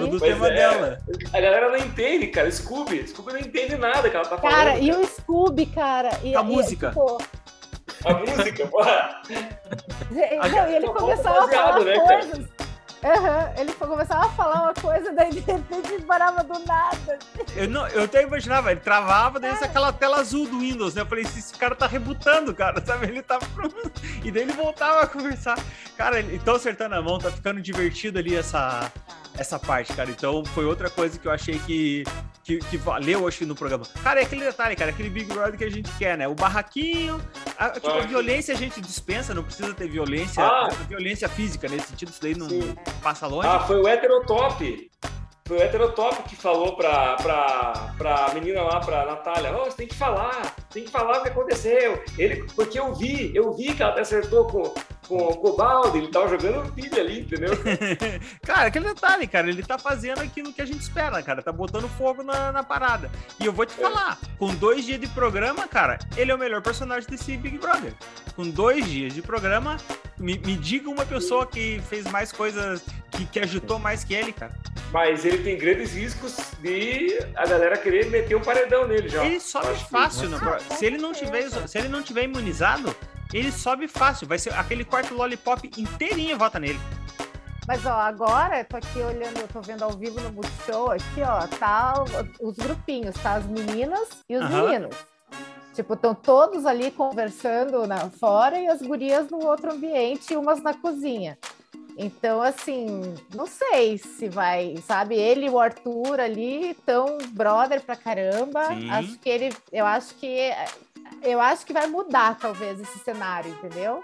do 0.08 0.20
Pois 0.20 0.22
tema 0.22 0.48
é. 0.48 0.54
dela. 0.56 0.98
A 1.34 1.42
galera 1.42 1.70
não 1.70 1.78
entende, 1.78 2.28
cara. 2.28 2.50
Scooby. 2.50 3.06
Scooby 3.08 3.34
não 3.34 3.40
entende 3.40 3.76
nada 3.76 4.10
que 4.10 4.16
ela 4.16 4.26
tá 4.26 4.38
falando. 4.38 4.56
Cara, 4.56 4.78
e 4.80 4.92
o 4.92 5.06
Scooby, 5.06 5.66
cara. 5.68 6.10
E, 6.24 6.36
A 6.36 6.42
e, 6.42 6.44
música. 6.44 6.90
tipo, 6.90 7.18
A 8.06 8.14
música, 8.14 8.68
porra. 8.68 9.22
Não, 10.12 10.70
e 10.70 10.76
ele 10.76 10.86
Tá 10.88 10.94
pouco 10.94 11.00
começava 11.00 11.46
a 11.46 11.48
falar 11.50 11.80
né, 11.84 11.94
cara? 12.00 12.22
Aham, 13.04 13.54
ele 13.58 13.74
começava 13.74 14.26
a 14.26 14.30
falar 14.30 14.62
uma 14.64 14.74
coisa, 14.74 15.12
daí 15.12 15.30
de 15.32 15.40
repente 15.40 16.02
parava 16.08 16.42
do 16.44 16.58
nada. 16.66 17.20
Eu, 17.54 17.68
não, 17.68 17.86
eu 17.90 18.04
até 18.04 18.24
imaginava, 18.24 18.72
ele 18.72 18.80
travava, 18.80 19.42
daí 19.42 19.52
essa 19.52 19.66
aquela 19.66 19.92
tela 19.92 20.22
azul 20.22 20.48
do 20.48 20.60
Windows, 20.60 20.96
né? 20.96 21.02
Eu 21.02 21.06
falei, 21.06 21.26
esse, 21.26 21.54
cara 21.58 21.76
tá 21.76 21.86
rebutando, 21.86 22.54
cara, 22.56 22.84
sabe? 22.86 23.08
Ele 23.08 23.22
tá. 23.22 23.40
E 24.24 24.32
daí 24.32 24.44
ele 24.44 24.54
voltava 24.54 25.02
a 25.02 25.08
conversar. 25.08 25.60
Cara, 25.98 26.20
eles 26.20 26.36
estão 26.36 26.56
acertando 26.56 26.96
a 26.96 27.02
mão, 27.02 27.20
tá 27.20 27.30
ficando 27.30 27.62
divertido 27.62 28.20
ali 28.20 28.36
essa, 28.36 28.90
essa 29.38 29.58
parte, 29.60 29.94
cara. 29.94 30.10
Então 30.10 30.44
foi 30.46 30.66
outra 30.66 30.90
coisa 30.90 31.18
que 31.18 31.28
eu 31.28 31.32
achei 31.32 31.60
que, 31.60 32.04
que, 32.44 32.60
que 32.60 32.78
valeu, 32.78 33.28
acho, 33.28 33.46
no 33.46 33.56
programa. 33.56 33.86
Cara, 34.04 34.20
é 34.20 34.24
aquele 34.24 34.46
detalhe, 34.46 34.76
cara, 34.76 34.92
aquele 34.92 35.10
Big 35.10 35.26
Brother 35.26 35.58
que 35.58 35.64
a 35.64 35.72
gente 35.72 35.92
quer, 35.98 36.18
né? 36.18 36.28
O 36.28 36.36
barraquinho, 36.36 37.22
a, 37.58 37.70
tipo, 37.70 37.90
a 37.90 38.02
violência 38.02 38.54
a 38.54 38.58
gente 38.58 38.80
dispensa, 38.82 39.34
não 39.34 39.44
precisa 39.44 39.74
ter 39.74 39.88
violência, 39.88 40.44
Ah. 40.44 40.70
violência 40.88 41.28
física 41.30 41.68
nesse 41.68 41.88
sentido, 41.88 42.10
isso 42.10 42.22
daí 42.22 42.36
não 42.36 42.50
Sim. 42.50 42.76
passa 43.02 43.28
longe. 43.28 43.48
Ah, 43.48 43.60
foi 43.62 43.82
o 43.82 43.88
heterotop. 43.88 44.92
Foi 45.46 45.58
o 45.58 45.62
heterotop 45.62 46.24
que 46.24 46.38
falou 46.38 46.78
pra, 46.78 47.16
pra, 47.18 47.94
pra 47.98 48.32
menina 48.34 48.62
lá, 48.62 48.80
pra 48.80 49.06
Natália, 49.06 49.54
oh, 49.58 49.66
você 49.66 49.76
tem 49.76 49.88
que 49.88 49.96
falar, 49.96 50.56
tem 50.72 50.86
que 50.86 50.90
falar 50.92 51.20
o 51.20 51.24
que 51.24 51.30
aconteceu. 51.30 52.02
Ele, 52.18 52.46
porque 52.56 52.80
eu 52.80 52.96
vi, 52.96 53.36
eu 53.36 53.52
vi 53.52 53.74
que 53.74 53.84
ela 53.84 53.92
até 53.92 54.02
acertou 54.02 54.48
com, 54.48 54.74
com, 55.08 55.18
com 55.34 55.48
o 55.50 55.56
balde, 55.56 55.98
ele 55.98 56.08
tava 56.08 56.30
jogando 56.30 56.72
pilha 56.74 57.02
ali, 57.02 57.22
entendeu? 57.22 57.52
Cara, 58.46 58.68
aquele 58.68 58.86
detalhe, 58.86 59.28
cara, 59.28 59.50
ele 59.50 59.64
tá 59.64 59.78
fazendo 59.78 60.20
aquilo 60.22 60.52
que 60.54 60.62
a 60.62 60.66
gente 60.66 60.82
espera, 60.82 61.22
cara, 61.22 61.42
tá 61.42 61.52
botando 61.52 61.88
fogo 61.98 62.24
na, 62.24 62.52
na 62.52 62.64
parada. 62.64 63.10
E 63.40 63.46
eu 63.46 63.54
vou 63.54 63.66
te 63.66 63.74
falar, 63.74 64.18
com 64.38 64.54
dois 64.56 64.86
dias 64.86 65.00
de 65.00 65.08
programa, 65.08 65.68
cara, 65.68 65.98
ele 66.18 66.32
é 66.32 66.36
o 66.36 66.38
melhor 66.38 66.62
personagem 66.62 67.10
desse 67.10 67.36
Big 67.38 67.58
Brother. 67.58 67.94
Com 68.36 68.50
dois 68.50 68.86
dias 68.90 69.14
de 69.14 69.22
programa, 69.22 69.78
me, 70.18 70.38
me 70.40 70.56
diga 70.56 70.90
uma 70.90 71.06
pessoa 71.06 71.46
que 71.46 71.82
fez 71.90 72.06
mais 72.10 72.32
coisas, 72.32 72.84
que, 73.12 73.26
que 73.26 73.40
agitou 73.40 73.80
mais 73.80 74.04
que 74.04 74.14
ele, 74.14 74.32
cara. 74.34 74.54
Mas 74.92 75.26
ele 75.26 75.40
tem 75.40 75.58
grandes 75.58 75.94
riscos 75.94 76.38
de 76.62 77.18
a 77.36 77.48
galera 77.48 77.78
querer 77.78 78.10
meter 78.12 78.36
um 78.36 78.42
paredão 78.42 78.88
nele 78.88 79.10
já. 79.10 79.26
Ele 79.26 79.40
sobe 79.40 79.74
que- 79.74 79.90
fácil, 79.90 80.30
no, 80.30 80.38
Ah, 80.38 80.60
se 80.60 80.86
ele 80.86 80.98
não 80.98 81.14
tiver, 81.14 81.50
se 81.50 81.78
ele 81.78 81.88
não 81.88 82.04
tiver 82.04 82.24
imunizado, 82.26 82.96
ele 83.34 83.52
sobe 83.52 83.88
fácil. 83.88 84.28
Vai 84.28 84.38
ser 84.38 84.54
aquele 84.54 84.86
quarto 84.86 85.14
lollipop 85.14 85.70
inteirinho 85.78 86.38
vota 86.38 86.60
nele. 86.60 86.80
Mas, 87.68 87.86
ó, 87.86 87.94
agora 87.94 88.60
eu 88.60 88.66
tô 88.66 88.78
aqui 88.78 89.00
olhando, 89.00 89.40
eu 89.40 89.48
tô 89.48 89.62
vendo 89.62 89.84
ao 89.84 89.92
vivo 89.92 90.20
no 90.20 90.34
Multishow, 90.34 90.92
aqui, 90.92 91.22
ó, 91.22 91.48
tá 91.48 91.94
os 92.42 92.58
grupinhos, 92.58 93.16
tá? 93.16 93.36
As 93.36 93.46
meninas 93.46 94.10
e 94.30 94.36
os 94.36 94.44
Aham. 94.44 94.64
meninos. 94.66 94.96
Tipo, 95.74 95.94
estão 95.94 96.14
todos 96.14 96.66
ali 96.66 96.92
conversando 96.92 97.88
na, 97.88 98.10
fora 98.10 98.60
e 98.60 98.68
as 98.68 98.82
gurias 98.82 99.30
no 99.30 99.44
outro 99.46 99.72
ambiente, 99.72 100.36
umas 100.36 100.62
na 100.62 100.74
cozinha. 100.74 101.38
Então, 101.98 102.42
assim, 102.42 103.16
não 103.34 103.48
sei 103.48 103.98
se 103.98 104.28
vai, 104.28 104.76
sabe? 104.86 105.16
Ele 105.16 105.46
e 105.46 105.50
o 105.50 105.60
Arthur 105.60 106.20
ali 106.20 106.76
tão 106.86 107.18
brother 107.30 107.82
pra 107.82 107.96
caramba. 107.96 108.66
Sim. 108.68 108.90
Acho 108.90 109.20
que 109.20 109.30
ele, 109.30 109.56
eu 109.72 109.86
acho 109.86 110.14
que, 110.16 110.52
eu 111.24 111.40
acho 111.42 111.66
que 111.66 111.74
vai 111.74 111.88
mudar 111.88 112.38
talvez 112.38 112.80
esse 112.80 113.00
cenário, 113.00 113.52
entendeu? 113.52 114.04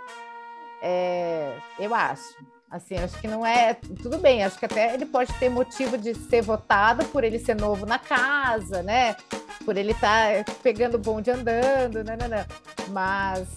É, 0.81 1.57
eu 1.77 1.93
acho. 1.93 2.35
Assim, 2.71 2.95
acho 2.97 3.19
que 3.19 3.27
não 3.27 3.45
é. 3.45 3.73
Tudo 4.01 4.17
bem, 4.19 4.43
acho 4.43 4.57
que 4.57 4.65
até 4.65 4.93
ele 4.93 5.05
pode 5.05 5.33
ter 5.33 5.49
motivo 5.49 5.97
de 5.97 6.13
ser 6.15 6.41
votado 6.41 7.03
por 7.05 7.23
ele 7.23 7.39
ser 7.39 7.55
novo 7.55 7.85
na 7.85 7.97
casa, 7.97 8.83
né? 8.83 9.15
Por 9.65 9.75
ele 9.75 9.91
estar 9.91 10.43
pegando 10.61 10.95
o 10.95 10.99
bonde 10.99 11.31
andando, 11.31 12.03
né. 12.03 12.45
Mas 12.89 13.47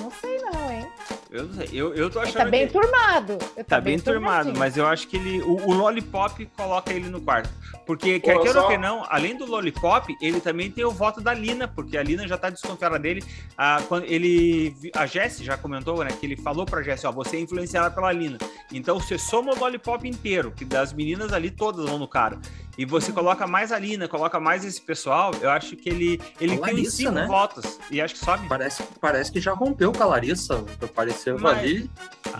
não 0.00 0.10
sei, 0.10 0.38
não, 0.38 0.72
hein? 0.72 0.88
Eu 1.30 1.44
não 1.44 1.54
sei, 1.54 1.68
eu, 1.72 1.94
eu 1.94 2.10
tô 2.10 2.18
Ele 2.18 2.28
achando 2.28 2.44
tá 2.44 2.50
bem 2.50 2.66
que... 2.66 2.72
turmado. 2.72 3.38
Ele 3.56 3.64
Tá 3.64 3.80
bem 3.80 3.98
turmado, 4.00 4.50
turmadinho. 4.50 4.58
mas 4.58 4.76
eu 4.76 4.86
acho 4.86 5.06
que 5.06 5.16
ele. 5.16 5.40
O, 5.42 5.68
o 5.68 5.72
Lollipop 5.72 6.44
coloca 6.56 6.92
ele 6.92 7.08
no 7.08 7.20
quarto. 7.20 7.48
Porque, 7.86 8.18
quer 8.18 8.38
queira 8.40 8.62
ou 8.62 8.68
que 8.68 8.76
não, 8.76 9.04
além 9.08 9.36
do 9.36 9.46
Lollipop, 9.46 10.12
ele 10.20 10.40
também 10.40 10.70
tem 10.70 10.84
o 10.84 10.90
voto 10.90 11.20
da 11.20 11.32
Lina, 11.32 11.68
porque 11.68 11.96
a 11.96 12.02
Lina 12.02 12.26
já 12.26 12.36
tá 12.36 12.50
desconfiada 12.50 12.98
dele. 12.98 13.22
Ah, 13.56 13.80
quando 13.88 14.04
ele. 14.06 14.74
A 14.94 15.06
Jessie 15.06 15.44
já 15.44 15.56
comentou, 15.56 16.02
né? 16.02 16.10
Que 16.18 16.26
ele 16.26 16.36
falou 16.36 16.66
pra 16.66 16.82
Jessie, 16.82 17.06
ó, 17.06 17.12
você 17.12 17.36
é 17.36 17.40
influenciada 17.40 17.90
pela 17.92 18.10
Lina. 18.10 18.38
Então 18.72 18.98
você 18.98 19.16
soma 19.16 19.52
o 19.52 19.58
Lollipop 19.58 20.06
inteiro, 20.08 20.50
que 20.50 20.64
das 20.64 20.92
meninas 20.92 21.32
ali 21.32 21.50
todas 21.50 21.86
vão 21.88 21.98
no 21.98 22.08
cara. 22.08 22.40
E 22.80 22.86
você 22.86 23.12
coloca 23.12 23.46
mais 23.46 23.72
a 23.72 23.78
Lina, 23.78 24.08
coloca 24.08 24.40
mais 24.40 24.64
esse 24.64 24.80
pessoal, 24.80 25.32
eu 25.42 25.50
acho 25.50 25.76
que 25.76 25.86
ele, 25.90 26.18
ele 26.40 26.54
A 26.54 26.56
tem 26.56 26.60
Larissa, 26.76 26.96
cinco 26.96 27.10
né? 27.12 27.26
votos. 27.26 27.78
E 27.90 28.00
acho 28.00 28.14
que 28.14 28.24
sobe. 28.24 28.48
Parece, 28.48 28.82
parece 28.98 29.30
que 29.30 29.38
já 29.38 29.52
rompeu 29.52 29.92
com 29.92 30.02
a 30.02 30.06
Larissa. 30.06 30.64
Apareceu 30.82 31.38
Mas- 31.38 31.58
ali. 31.58 31.90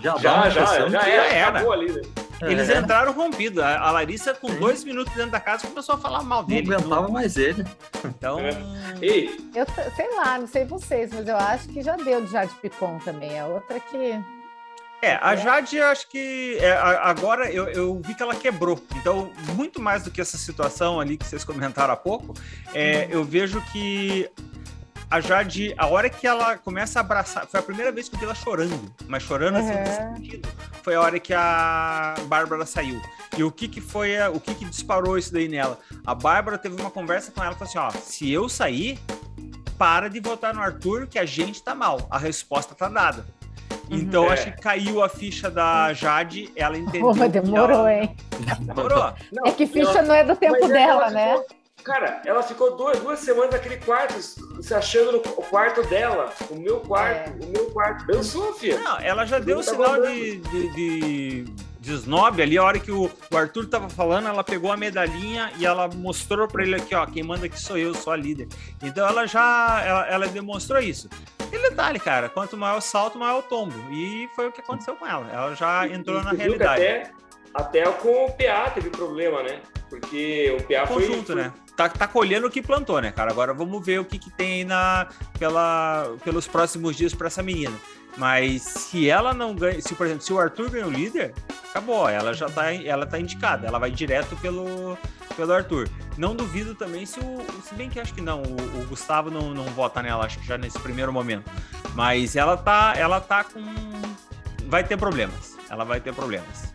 Já, 0.01 0.13
dá 0.15 0.19
Já, 0.19 0.49
já, 0.49 0.89
já 0.89 0.99
que- 0.99 1.09
era, 1.11 1.27
era. 1.59 1.71
ali, 1.71 1.91
né? 1.91 2.01
Eles 2.41 2.69
É, 2.71 2.79
entraram 2.79 3.11
rompidos. 3.13 3.61
A, 3.63 3.81
a 3.81 3.91
Larissa, 3.91 4.33
com 4.33 4.47
Sim. 4.47 4.55
dois 4.59 4.83
minutos 4.83 5.13
dentro 5.13 5.29
da 5.29 5.39
casa, 5.39 5.67
começou 5.67 5.93
a 5.93 5.97
falar 5.99 6.23
mal 6.23 6.41
Não 6.41 6.47
dele. 6.49 6.73
aguentava 6.73 7.07
mais 7.07 7.37
ele. 7.37 7.63
Então. 8.03 8.39
É. 8.39 8.49
Ei, 8.99 9.37
Eu 9.53 9.67
sei 9.95 10.15
lá, 10.15 10.39
não 10.39 10.47
sei 10.47 10.65
vocês, 10.65 11.11
mas 11.13 11.27
eu 11.27 11.37
acho 11.37 11.67
que 11.67 11.83
já 11.83 11.95
deu 11.97 12.19
de 12.25 12.31
Jade 12.31 12.51
Picon 12.59 12.97
também. 13.05 13.37
É 13.37 13.45
outra 13.45 13.79
que. 13.79 14.19
É, 15.01 15.15
a 15.15 15.35
Jade, 15.35 15.79
acho 15.81 16.07
que 16.09 16.57
é, 16.59 16.73
agora 16.73 17.49
eu, 17.51 17.67
eu 17.69 17.99
vi 18.05 18.13
que 18.13 18.21
ela 18.21 18.35
quebrou. 18.35 18.79
Então, 18.95 19.31
muito 19.55 19.81
mais 19.81 20.03
do 20.03 20.11
que 20.11 20.21
essa 20.21 20.37
situação 20.37 20.99
ali 20.99 21.17
que 21.17 21.25
vocês 21.25 21.43
comentaram 21.43 21.93
há 21.93 21.97
pouco, 21.97 22.33
é, 22.73 23.07
eu 23.09 23.23
vejo 23.23 23.59
que 23.71 24.29
a 25.09 25.19
Jade, 25.19 25.73
a 25.77 25.87
hora 25.87 26.07
que 26.09 26.25
ela 26.27 26.55
começa 26.57 26.99
a 26.99 27.01
abraçar, 27.01 27.47
foi 27.47 27.59
a 27.59 27.63
primeira 27.63 27.91
vez 27.91 28.07
que 28.07 28.15
eu 28.15 28.19
vi 28.19 28.25
ela 28.25 28.35
chorando, 28.35 28.93
mas 29.07 29.23
chorando 29.23 29.57
assim, 29.57 29.71
Uhum. 29.73 29.83
despedido, 30.13 30.49
foi 30.83 30.93
a 30.95 31.01
hora 31.01 31.19
que 31.19 31.33
a 31.33 32.13
Bárbara 32.27 32.65
saiu. 32.65 33.01
E 33.35 33.43
o 33.43 33.51
que 33.51 33.67
que 33.67 33.81
foi, 33.81 34.17
a- 34.19 34.29
o 34.29 34.39
que 34.39 34.53
que 34.53 34.65
disparou 34.65 35.17
isso 35.17 35.33
daí 35.33 35.47
nela? 35.49 35.79
A 36.05 36.13
Bárbara 36.13 36.57
teve 36.59 36.79
uma 36.79 36.91
conversa 36.91 37.31
com 37.31 37.43
ela 37.43 37.53
falou 37.55 37.67
assim, 37.67 37.77
ó, 37.79 37.89
se 38.03 38.31
eu 38.31 38.47
sair, 38.47 38.99
para 39.77 40.09
de 40.09 40.19
votar 40.19 40.53
no 40.53 40.61
Arthur 40.61 41.07
que 41.07 41.17
a 41.17 41.25
gente 41.25 41.61
tá 41.63 41.73
mal. 41.73 42.05
A 42.09 42.19
resposta 42.19 42.75
tá 42.75 42.87
dada. 42.87 43.25
Então, 43.91 44.25
É. 44.25 44.33
acho 44.33 44.45
que 44.53 44.61
caiu 44.61 45.03
a 45.03 45.09
ficha 45.09 45.49
da 45.51 45.91
Jade, 45.93 46.51
ela 46.55 46.77
entendeu. 46.77 47.01
Pô, 47.01 47.13
mas 47.13 47.31
que 47.31 47.39
demorou, 47.41 47.79
ela- 47.87 47.93
hein? 47.93 48.15
Demorou. 48.59 49.13
não, 49.31 49.45
É 49.45 49.51
que 49.51 49.67
ficha 49.67 49.89
ela- 49.89 50.01
não 50.03 50.15
é 50.15 50.23
do 50.23 50.35
tempo 50.35 50.57
mas 50.61 50.69
dela, 50.69 51.01
ela 51.03 51.09
né? 51.11 51.31
ficou- 51.37 51.61
Cara, 51.83 52.21
ela 52.27 52.43
ficou 52.43 52.77
duas, 52.77 52.99
duas 52.99 53.19
semanas 53.19 53.49
naquele 53.53 53.77
quarto, 53.77 54.21
se 54.21 54.71
achando 54.71 55.13
no 55.13 55.17
o 55.17 55.41
quarto 55.43 55.81
dela, 55.87 56.31
o 56.51 56.55
meu 56.55 56.79
quarto, 56.81 57.31
É. 57.41 57.45
o 57.45 57.49
meu 57.49 57.71
quarto. 57.71 58.05
Dançou, 58.05 58.53
filha. 58.53 58.77
Não, 58.79 58.99
ela 58.99 59.25
já 59.25 59.39
deu 59.39 59.57
um 59.57 59.63
tá 59.63 59.71
sinal 59.71 59.99
de, 59.99 60.37
de, 60.37 60.73
de, 60.75 61.43
de 61.79 61.93
snob 61.93 62.39
ali. 62.39 62.55
A 62.55 62.63
hora 62.63 62.77
que 62.79 62.91
o, 62.91 63.09
o 63.31 63.35
Arthur 63.37 63.65
tava 63.67 63.89
falando, 63.89 64.27
ela 64.27 64.43
pegou 64.43 64.71
a 64.71 64.77
medalhinha 64.77 65.51
e 65.57 65.65
ela 65.65 65.87
mostrou 65.87 66.47
pra 66.47 66.61
ele 66.61 66.75
aqui, 66.75 66.93
ó, 66.93 67.03
quem 67.07 67.23
manda 67.23 67.47
aqui 67.47 67.59
sou 67.59 67.75
eu, 67.79 67.95
sou 67.95 68.13
a 68.13 68.15
líder. 68.15 68.47
Então 68.83 69.07
ela 69.07 69.25
já, 69.25 69.81
ela, 69.83 70.07
ela 70.07 70.27
demonstrou 70.27 70.79
isso. 70.79 71.09
E 71.51 71.57
detalhe, 71.69 71.99
cara, 71.99 72.29
quanto 72.29 72.55
maior 72.55 72.77
o 72.77 72.81
salto, 72.81 73.19
maior 73.19 73.39
o 73.39 73.43
tombo. 73.43 73.75
E 73.91 74.29
foi 74.35 74.47
o 74.47 74.51
que 74.51 74.61
aconteceu 74.61 74.95
com 74.95 75.05
ela. 75.05 75.29
Ela 75.31 75.55
já 75.55 75.87
entrou 75.87 76.21
E 76.21 76.23
na 76.23 76.31
realidade. 76.31 76.81
Até, 76.81 77.11
até 77.53 77.83
com 77.83 78.25
o 78.25 78.31
PA 78.31 78.69
teve 78.71 78.89
problema, 78.89 79.43
né? 79.43 79.61
Porque 79.89 80.55
o 80.57 80.63
PA 80.63 80.87
foi. 80.87 81.07
conjunto, 81.07 81.35
né? 81.35 81.51
Tá, 81.75 81.89
tá 81.89 82.07
colhendo 82.07 82.47
o 82.47 82.49
que 82.49 82.61
plantou, 82.61 83.01
né, 83.01 83.11
cara? 83.11 83.31
Agora 83.31 83.53
vamos 83.53 83.85
ver 83.85 83.99
o 83.99 84.05
que, 84.05 84.19
que 84.19 84.29
tem 84.29 84.53
aí 84.53 84.65
na, 84.65 85.07
pela, 85.37 86.15
pelos 86.23 86.47
próximos 86.47 86.95
dias 86.95 87.13
pra 87.13 87.27
essa 87.27 87.41
menina. 87.41 87.75
Mas 88.17 88.61
se 88.61 89.09
ela 89.09 89.33
não 89.33 89.55
ganha, 89.55 89.81
se 89.81 89.95
por 89.95 90.05
exemplo, 90.05 90.23
se 90.23 90.33
o 90.33 90.39
Arthur 90.39 90.69
ganha 90.69 90.87
o 90.87 90.91
líder, 90.91 91.33
acabou, 91.69 92.07
ela 92.09 92.33
já 92.33 92.49
tá, 92.49 92.73
ela 92.73 93.05
tá 93.05 93.19
indicada, 93.19 93.65
ela 93.65 93.79
vai 93.79 93.89
direto 93.89 94.35
pelo, 94.37 94.97
pelo 95.35 95.53
Arthur. 95.53 95.89
Não 96.17 96.35
duvido 96.35 96.75
também 96.75 97.05
se 97.05 97.19
o, 97.19 97.45
se 97.63 97.73
bem 97.73 97.89
que 97.89 97.99
acho 97.99 98.13
que 98.13 98.21
não, 98.21 98.43
o, 98.43 98.81
o 98.81 98.85
Gustavo 98.87 99.31
não, 99.31 99.53
não 99.53 99.65
vota 99.65 100.01
nela, 100.01 100.25
acho 100.25 100.39
que 100.39 100.45
já 100.45 100.57
nesse 100.57 100.79
primeiro 100.79 101.11
momento. 101.11 101.49
Mas 101.95 102.35
ela 102.35 102.57
tá, 102.57 102.93
ela 102.97 103.19
tá 103.21 103.43
com, 103.43 103.63
vai 104.67 104.83
ter 104.83 104.97
problemas, 104.97 105.57
ela 105.69 105.85
vai 105.85 106.01
ter 106.01 106.13
problemas. 106.13 106.71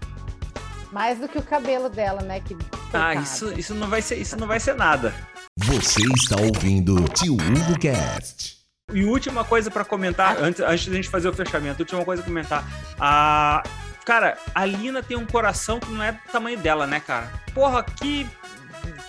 Mais 0.92 1.18
do 1.18 1.28
que 1.28 1.38
o 1.38 1.42
cabelo 1.42 1.88
dela, 1.88 2.22
né? 2.22 2.40
Que, 2.40 2.56
Ah, 2.92 3.14
isso, 3.14 3.52
isso 3.58 3.74
não 3.74 3.88
vai 3.88 4.00
ser, 4.02 4.16
isso 4.16 4.36
não 4.36 4.46
vai 4.46 4.60
ser 4.60 4.74
nada. 4.74 5.12
Você 5.58 6.02
está 6.02 6.36
ouvindo 6.40 7.02
Tio 7.10 7.34
Hugo 7.34 7.78
Cast. 7.80 8.56
E 8.92 9.04
última 9.04 9.44
coisa 9.44 9.70
pra 9.70 9.84
comentar, 9.84 10.36
antes, 10.40 10.60
antes 10.60 10.86
da 10.86 10.94
gente 10.94 11.08
fazer 11.08 11.28
o 11.28 11.32
fechamento, 11.32 11.80
última 11.80 12.04
coisa 12.04 12.22
pra 12.22 12.30
comentar. 12.30 12.64
A, 13.00 13.62
cara, 14.04 14.38
a 14.54 14.64
Lina 14.64 15.02
tem 15.02 15.16
um 15.16 15.26
coração 15.26 15.80
que 15.80 15.90
não 15.90 16.02
é 16.02 16.12
do 16.12 16.18
tamanho 16.30 16.58
dela, 16.58 16.86
né, 16.86 17.00
cara? 17.00 17.32
Porra, 17.52 17.82
que, 17.82 18.28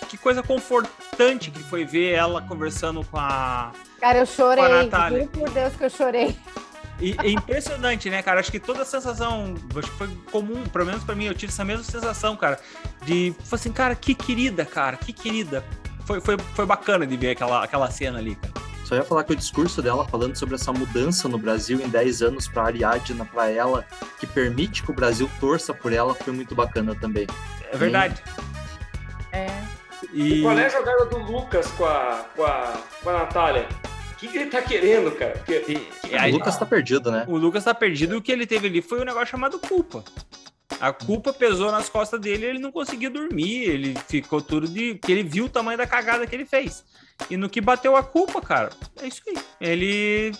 que 0.08 0.16
coisa 0.16 0.42
confortante 0.42 1.50
que 1.52 1.62
foi 1.62 1.84
ver 1.84 2.12
ela 2.12 2.42
conversando 2.42 3.04
com 3.04 3.18
a. 3.18 3.70
Cara, 4.00 4.18
eu 4.18 4.26
Com 4.26 4.32
a 4.32 4.34
chorei. 4.34 4.90
Juro 5.10 5.26
por 5.28 5.50
Deus 5.50 5.76
que 5.76 5.84
eu 5.84 5.90
chorei. 5.90 6.36
E 7.00 7.14
é 7.22 7.30
impressionante, 7.30 8.10
né, 8.10 8.22
cara? 8.22 8.40
Acho 8.40 8.50
que 8.50 8.58
toda 8.58 8.82
a 8.82 8.84
sensação, 8.84 9.54
acho 9.76 9.90
que 9.90 9.96
foi 9.98 10.08
comum, 10.32 10.64
pelo 10.64 10.84
menos 10.86 11.04
pra 11.04 11.14
mim, 11.14 11.26
eu 11.26 11.34
tive 11.34 11.52
essa 11.52 11.64
mesma 11.64 11.84
sensação, 11.84 12.36
cara. 12.36 12.58
De, 13.04 13.32
foi 13.44 13.56
assim, 13.58 13.70
cara, 13.72 13.94
que 13.94 14.14
querida, 14.14 14.64
cara, 14.64 14.96
que 14.96 15.12
querida. 15.12 15.64
Foi, 16.04 16.20
foi, 16.20 16.36
foi 16.54 16.66
bacana 16.66 17.06
de 17.06 17.16
ver 17.16 17.30
aquela, 17.30 17.62
aquela 17.62 17.90
cena 17.90 18.18
ali, 18.18 18.34
cara. 18.34 18.52
Só 18.84 18.94
ia 18.96 19.04
falar 19.04 19.22
que 19.22 19.32
o 19.34 19.36
discurso 19.36 19.82
dela 19.82 20.08
falando 20.08 20.34
sobre 20.34 20.54
essa 20.54 20.72
mudança 20.72 21.28
no 21.28 21.36
Brasil 21.38 21.78
em 21.80 21.88
10 21.88 22.22
anos 22.22 22.48
para 22.48 22.64
Ariadna, 22.64 23.24
para 23.26 23.50
ela, 23.50 23.84
que 24.18 24.26
permite 24.26 24.82
que 24.82 24.90
o 24.90 24.94
Brasil 24.94 25.30
torça 25.38 25.74
por 25.74 25.92
ela, 25.92 26.14
foi 26.14 26.32
muito 26.32 26.54
bacana 26.54 26.94
também. 26.94 27.26
É 27.70 27.76
verdade. 27.76 28.22
É. 29.30 29.46
E 30.12 30.38
E, 30.38 30.42
qual 30.42 30.58
é 30.58 30.64
a 30.64 30.68
jogada 30.70 31.04
do 31.04 31.18
Lucas 31.18 31.66
com 31.72 31.84
a, 31.84 32.24
com 32.34 32.44
a, 32.44 32.72
com 33.02 33.10
a 33.10 33.12
Natália? 33.12 33.68
O 34.12 34.16
que, 34.16 34.26
que 34.28 34.38
ele 34.38 34.50
tá 34.50 34.62
querendo, 34.62 35.10
cara? 35.12 35.32
Porque 35.34 35.64
e- 35.68 35.74
e 35.74 35.97
o 36.14 36.30
Lucas 36.32 36.58
tá 36.58 36.66
perdido, 36.66 37.10
né? 37.10 37.24
O 37.28 37.36
Lucas 37.36 37.64
tá 37.64 37.74
perdido 37.74 38.14
e 38.14 38.16
o 38.16 38.22
que 38.22 38.32
ele 38.32 38.46
teve 38.46 38.68
ali 38.68 38.82
foi 38.82 39.00
um 39.00 39.04
negócio 39.04 39.28
chamado 39.28 39.58
culpa. 39.58 40.04
A 40.80 40.92
culpa 40.92 41.32
pesou 41.32 41.72
nas 41.72 41.88
costas 41.88 42.20
dele, 42.20 42.46
ele 42.46 42.58
não 42.58 42.70
conseguia 42.70 43.10
dormir, 43.10 43.64
ele 43.64 43.94
ficou 44.06 44.40
tudo 44.40 44.68
de 44.68 44.94
que 44.96 45.10
ele 45.10 45.22
viu 45.22 45.46
o 45.46 45.48
tamanho 45.48 45.78
da 45.78 45.86
cagada 45.86 46.26
que 46.26 46.34
ele 46.34 46.44
fez. 46.44 46.84
E 47.28 47.36
no 47.36 47.48
que 47.48 47.60
bateu 47.60 47.96
a 47.96 48.02
culpa, 48.02 48.40
cara, 48.40 48.70
é 49.00 49.08
isso 49.08 49.22
aí. 49.26 49.36
Ele 49.60 50.32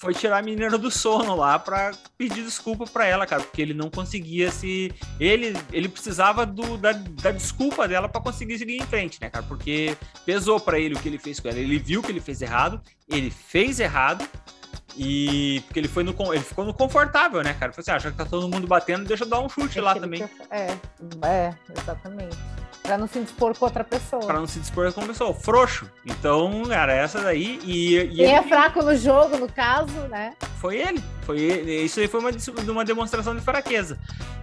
foi 0.00 0.14
tirar 0.14 0.38
a 0.38 0.42
menina 0.42 0.78
do 0.78 0.90
sono 0.90 1.36
lá 1.36 1.58
para 1.58 1.92
pedir 2.16 2.42
desculpa 2.42 2.86
para 2.86 3.06
ela, 3.06 3.26
cara, 3.26 3.42
porque 3.42 3.60
ele 3.60 3.74
não 3.74 3.90
conseguia 3.90 4.50
se. 4.50 4.92
Ele, 5.18 5.54
ele 5.70 5.88
precisava 5.88 6.46
do, 6.46 6.78
da, 6.78 6.92
da 6.92 7.30
desculpa 7.30 7.86
dela 7.86 8.08
para 8.08 8.20
conseguir 8.20 8.58
seguir 8.58 8.76
em 8.76 8.86
frente, 8.86 9.18
né, 9.20 9.28
cara? 9.28 9.44
Porque 9.46 9.94
pesou 10.24 10.58
para 10.58 10.78
ele 10.78 10.94
o 10.94 10.98
que 10.98 11.06
ele 11.06 11.18
fez 11.18 11.38
com 11.38 11.48
ela. 11.48 11.58
Ele 11.58 11.78
viu 11.78 12.02
que 12.02 12.10
ele 12.10 12.20
fez 12.20 12.40
errado, 12.40 12.80
ele 13.06 13.30
fez 13.30 13.78
errado. 13.78 14.26
E 14.96 15.62
porque 15.66 15.80
ele 15.80 15.88
foi 15.88 16.02
no 16.02 16.14
ele 16.32 16.42
ficou 16.42 16.64
no 16.64 16.74
confortável, 16.74 17.42
né, 17.42 17.54
cara? 17.54 17.72
Falei 17.72 17.96
assim, 17.96 18.08
ah, 18.08 18.10
que 18.10 18.16
tá 18.16 18.24
todo 18.24 18.48
mundo 18.48 18.66
batendo, 18.66 19.04
deixa 19.04 19.24
eu 19.24 19.28
dar 19.28 19.40
um 19.40 19.48
chute 19.48 19.78
é 19.78 19.82
lá 19.82 19.94
também. 19.94 20.28
É, 20.50 20.76
é, 21.24 21.54
exatamente. 21.76 22.36
Pra 22.82 22.96
não 22.96 23.06
se 23.06 23.20
dispor 23.20 23.56
com 23.56 23.66
outra 23.66 23.84
pessoa. 23.84 24.26
Pra 24.26 24.38
não 24.38 24.46
se 24.46 24.58
dispor 24.58 24.92
com 24.92 25.00
outra 25.00 25.12
pessoa. 25.12 25.34
Frouxo. 25.34 25.88
Então, 26.04 26.72
era 26.72 26.92
essa 26.92 27.20
daí. 27.20 27.60
E, 27.62 27.98
e 27.98 28.14
Quem 28.16 28.24
ele... 28.24 28.32
é 28.32 28.42
fraco 28.42 28.82
no 28.82 28.96
jogo, 28.96 29.36
no 29.36 29.46
caso, 29.52 29.92
né? 30.08 30.34
Foi 30.58 30.76
ele. 30.76 31.02
Foi 31.22 31.38
ele. 31.38 31.82
Isso 31.82 32.00
aí 32.00 32.08
foi 32.08 32.20
uma, 32.20 32.30
uma 32.68 32.84
demonstração 32.84 33.36
de 33.36 33.42
fraqueza. 33.42 33.98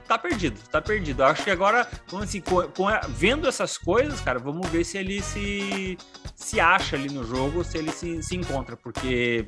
Tá 0.08 0.18
perdido, 0.18 0.58
tá 0.72 0.82
perdido. 0.82 1.24
Acho 1.24 1.44
que 1.44 1.52
agora, 1.52 1.86
vamos 2.08 2.30
assim, 2.30 2.40
com, 2.40 2.62
com, 2.70 2.86
vendo 3.10 3.48
essas 3.48 3.78
coisas, 3.78 4.22
cara, 4.22 4.40
vamos 4.40 4.66
ver 4.70 4.86
se 4.86 4.98
ele 4.98 5.22
se, 5.22 5.98
se 6.34 6.62
acha 6.62 6.96
ali 6.96 7.10
no 7.10 7.26
jogo, 7.26 7.62
se 7.66 7.78
ele 7.78 7.92
se, 7.92 8.24
se 8.24 8.34
encontra, 8.34 8.78
porque 8.78 9.46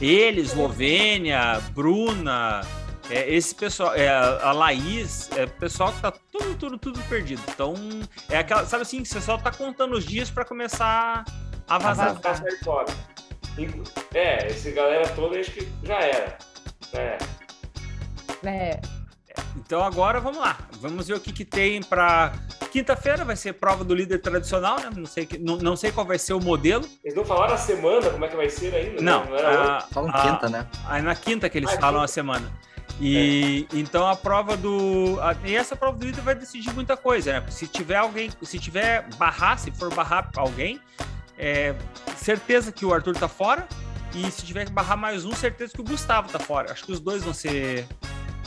ele, 0.00 0.40
Eslovênia, 0.40 1.60
Bruna, 1.74 2.60
é, 3.10 3.32
esse 3.32 3.54
pessoal, 3.54 3.94
é, 3.94 4.08
a 4.08 4.52
Laís, 4.52 5.30
é 5.36 5.46
pessoal 5.46 5.92
que 5.92 6.00
tá 6.00 6.12
tudo, 6.32 6.54
tudo, 6.56 6.78
tudo 6.78 7.00
perdido. 7.08 7.42
Então, 7.48 7.74
é 8.28 8.38
aquela, 8.38 8.66
sabe 8.66 8.82
assim, 8.82 9.04
você 9.04 9.20
só 9.20 9.38
tá 9.38 9.50
contando 9.50 9.94
os 9.94 10.04
dias 10.04 10.30
para 10.30 10.44
começar 10.44 11.24
a 11.68 11.78
vazar. 11.78 12.18
A 12.24 12.64
fora. 12.64 12.92
É, 14.12 14.48
esse 14.48 14.72
galera 14.72 15.08
toda 15.10 15.38
acho 15.38 15.50
que 15.52 15.68
já 15.82 15.98
era. 15.98 16.38
É. 16.92 17.18
É. 18.44 18.80
Então 19.56 19.82
agora 19.82 20.20
vamos 20.20 20.38
lá, 20.38 20.58
vamos 20.80 21.08
ver 21.08 21.14
o 21.14 21.20
que, 21.20 21.32
que 21.32 21.44
tem 21.44 21.82
para 21.82 22.32
quinta-feira 22.76 23.24
vai 23.24 23.36
ser 23.36 23.54
prova 23.54 23.82
do 23.82 23.94
líder 23.94 24.18
tradicional, 24.18 24.78
né? 24.78 24.90
Não 24.94 25.06
sei, 25.06 25.26
não, 25.40 25.56
não 25.56 25.76
sei 25.76 25.90
qual 25.90 26.04
vai 26.04 26.18
ser 26.18 26.34
o 26.34 26.40
modelo. 26.40 26.86
Eles 27.02 27.16
não 27.16 27.24
falaram 27.24 27.54
a 27.54 27.56
semana 27.56 28.10
como 28.10 28.22
é 28.22 28.28
que 28.28 28.36
vai 28.36 28.50
ser 28.50 28.74
ainda? 28.74 29.00
Não, 29.00 29.24
né? 29.24 29.42
não 29.42 29.62
a, 29.62 29.80
falam 29.80 30.10
a, 30.10 30.20
quinta, 30.20 30.48
né? 30.50 30.66
É 30.90 31.00
na 31.00 31.14
quinta 31.14 31.48
que 31.48 31.56
eles 31.56 31.70
ah, 31.70 31.80
falam 31.80 32.00
quinta. 32.00 32.04
a 32.04 32.08
semana. 32.08 32.52
E 33.00 33.66
é. 33.72 33.78
então 33.78 34.06
a 34.06 34.14
prova 34.14 34.58
do. 34.58 35.18
A, 35.22 35.34
e 35.46 35.56
essa 35.56 35.74
prova 35.74 35.96
do 35.96 36.04
líder 36.04 36.20
vai 36.20 36.34
decidir 36.34 36.70
muita 36.74 36.98
coisa, 36.98 37.32
né? 37.32 37.46
Se 37.48 37.66
tiver 37.66 37.96
alguém, 37.96 38.30
se 38.42 38.58
tiver 38.58 39.08
barrar, 39.16 39.58
se 39.58 39.70
for 39.70 39.92
barrar 39.94 40.28
alguém, 40.36 40.78
é, 41.38 41.74
certeza 42.14 42.70
que 42.70 42.84
o 42.84 42.92
Arthur 42.92 43.16
tá 43.16 43.28
fora. 43.28 43.66
E 44.14 44.30
se 44.30 44.44
tiver 44.44 44.66
que 44.66 44.72
barrar 44.72 44.98
mais 44.98 45.24
um, 45.24 45.32
certeza 45.32 45.72
que 45.72 45.80
o 45.80 45.84
Gustavo 45.84 46.28
tá 46.28 46.38
fora. 46.38 46.72
Acho 46.72 46.84
que 46.84 46.92
os 46.92 47.00
dois 47.00 47.24
vão 47.24 47.32
ser 47.32 47.86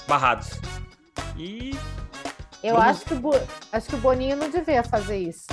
barrados. 0.08 0.52
E. 1.36 1.76
Eu 2.63 2.76
vamos... 2.76 2.89
acho, 2.89 3.06
que 3.06 3.13
o 3.13 3.19
Bo... 3.19 3.32
acho 3.72 3.88
que 3.88 3.95
o 3.95 4.00
Boninho 4.00 4.36
não 4.36 4.50
devia 4.50 4.84
fazer 4.84 5.17
isso. 5.17 5.48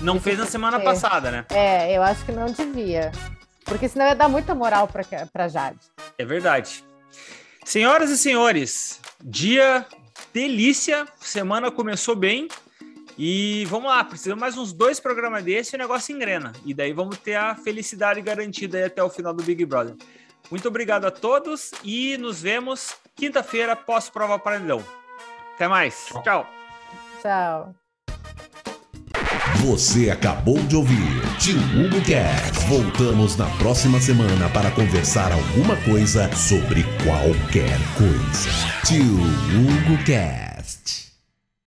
Não 0.00 0.20
fez 0.20 0.38
na 0.38 0.46
semana 0.46 0.78
é. 0.78 0.80
passada, 0.80 1.30
né? 1.30 1.46
É, 1.50 1.96
eu 1.96 2.02
acho 2.02 2.24
que 2.24 2.32
não 2.32 2.46
devia. 2.46 3.10
Porque 3.64 3.88
senão 3.88 4.06
ia 4.06 4.14
dar 4.14 4.28
muita 4.28 4.54
moral 4.54 4.86
pra, 4.86 5.02
pra 5.32 5.48
Jade. 5.48 5.78
É 6.18 6.24
verdade. 6.24 6.84
Senhoras 7.64 8.10
e 8.10 8.18
senhores, 8.18 9.00
dia 9.22 9.86
delícia, 10.34 11.06
semana 11.18 11.70
começou 11.70 12.14
bem 12.14 12.48
e 13.16 13.64
vamos 13.66 13.88
lá, 13.88 14.02
precisamos 14.04 14.40
mais 14.40 14.58
uns 14.58 14.72
dois 14.72 15.00
programas 15.00 15.42
desse 15.44 15.74
e 15.74 15.76
o 15.76 15.78
negócio 15.78 16.14
engrena. 16.14 16.52
E 16.64 16.74
daí 16.74 16.92
vamos 16.92 17.16
ter 17.18 17.36
a 17.36 17.54
felicidade 17.54 18.20
garantida 18.20 18.84
até 18.84 19.02
o 19.02 19.08
final 19.08 19.32
do 19.32 19.42
Big 19.42 19.64
Brother. 19.64 19.94
Muito 20.50 20.68
obrigado 20.68 21.06
a 21.06 21.10
todos 21.10 21.70
e 21.82 22.18
nos 22.18 22.42
vemos 22.42 22.94
quinta-feira 23.14 23.74
pós-prova 23.74 24.38
paredão. 24.38 24.84
Até 25.54 25.68
mais. 25.68 26.06
Tchau. 26.22 26.46
Tchau. 27.22 27.74
Você 29.64 30.10
acabou 30.10 30.58
de 30.58 30.76
ouvir 30.76 31.22
Tio 31.38 31.56
Hugo 31.56 32.04
Cast. 32.04 32.66
Voltamos 32.66 33.36
na 33.36 33.46
próxima 33.56 33.98
semana 33.98 34.48
para 34.50 34.70
conversar 34.72 35.32
alguma 35.32 35.76
coisa 35.76 36.30
sobre 36.34 36.82
qualquer 37.04 37.78
coisa. 37.96 38.50
Tio 38.84 39.02
Hugo 39.04 40.04
Cast. 40.04 40.53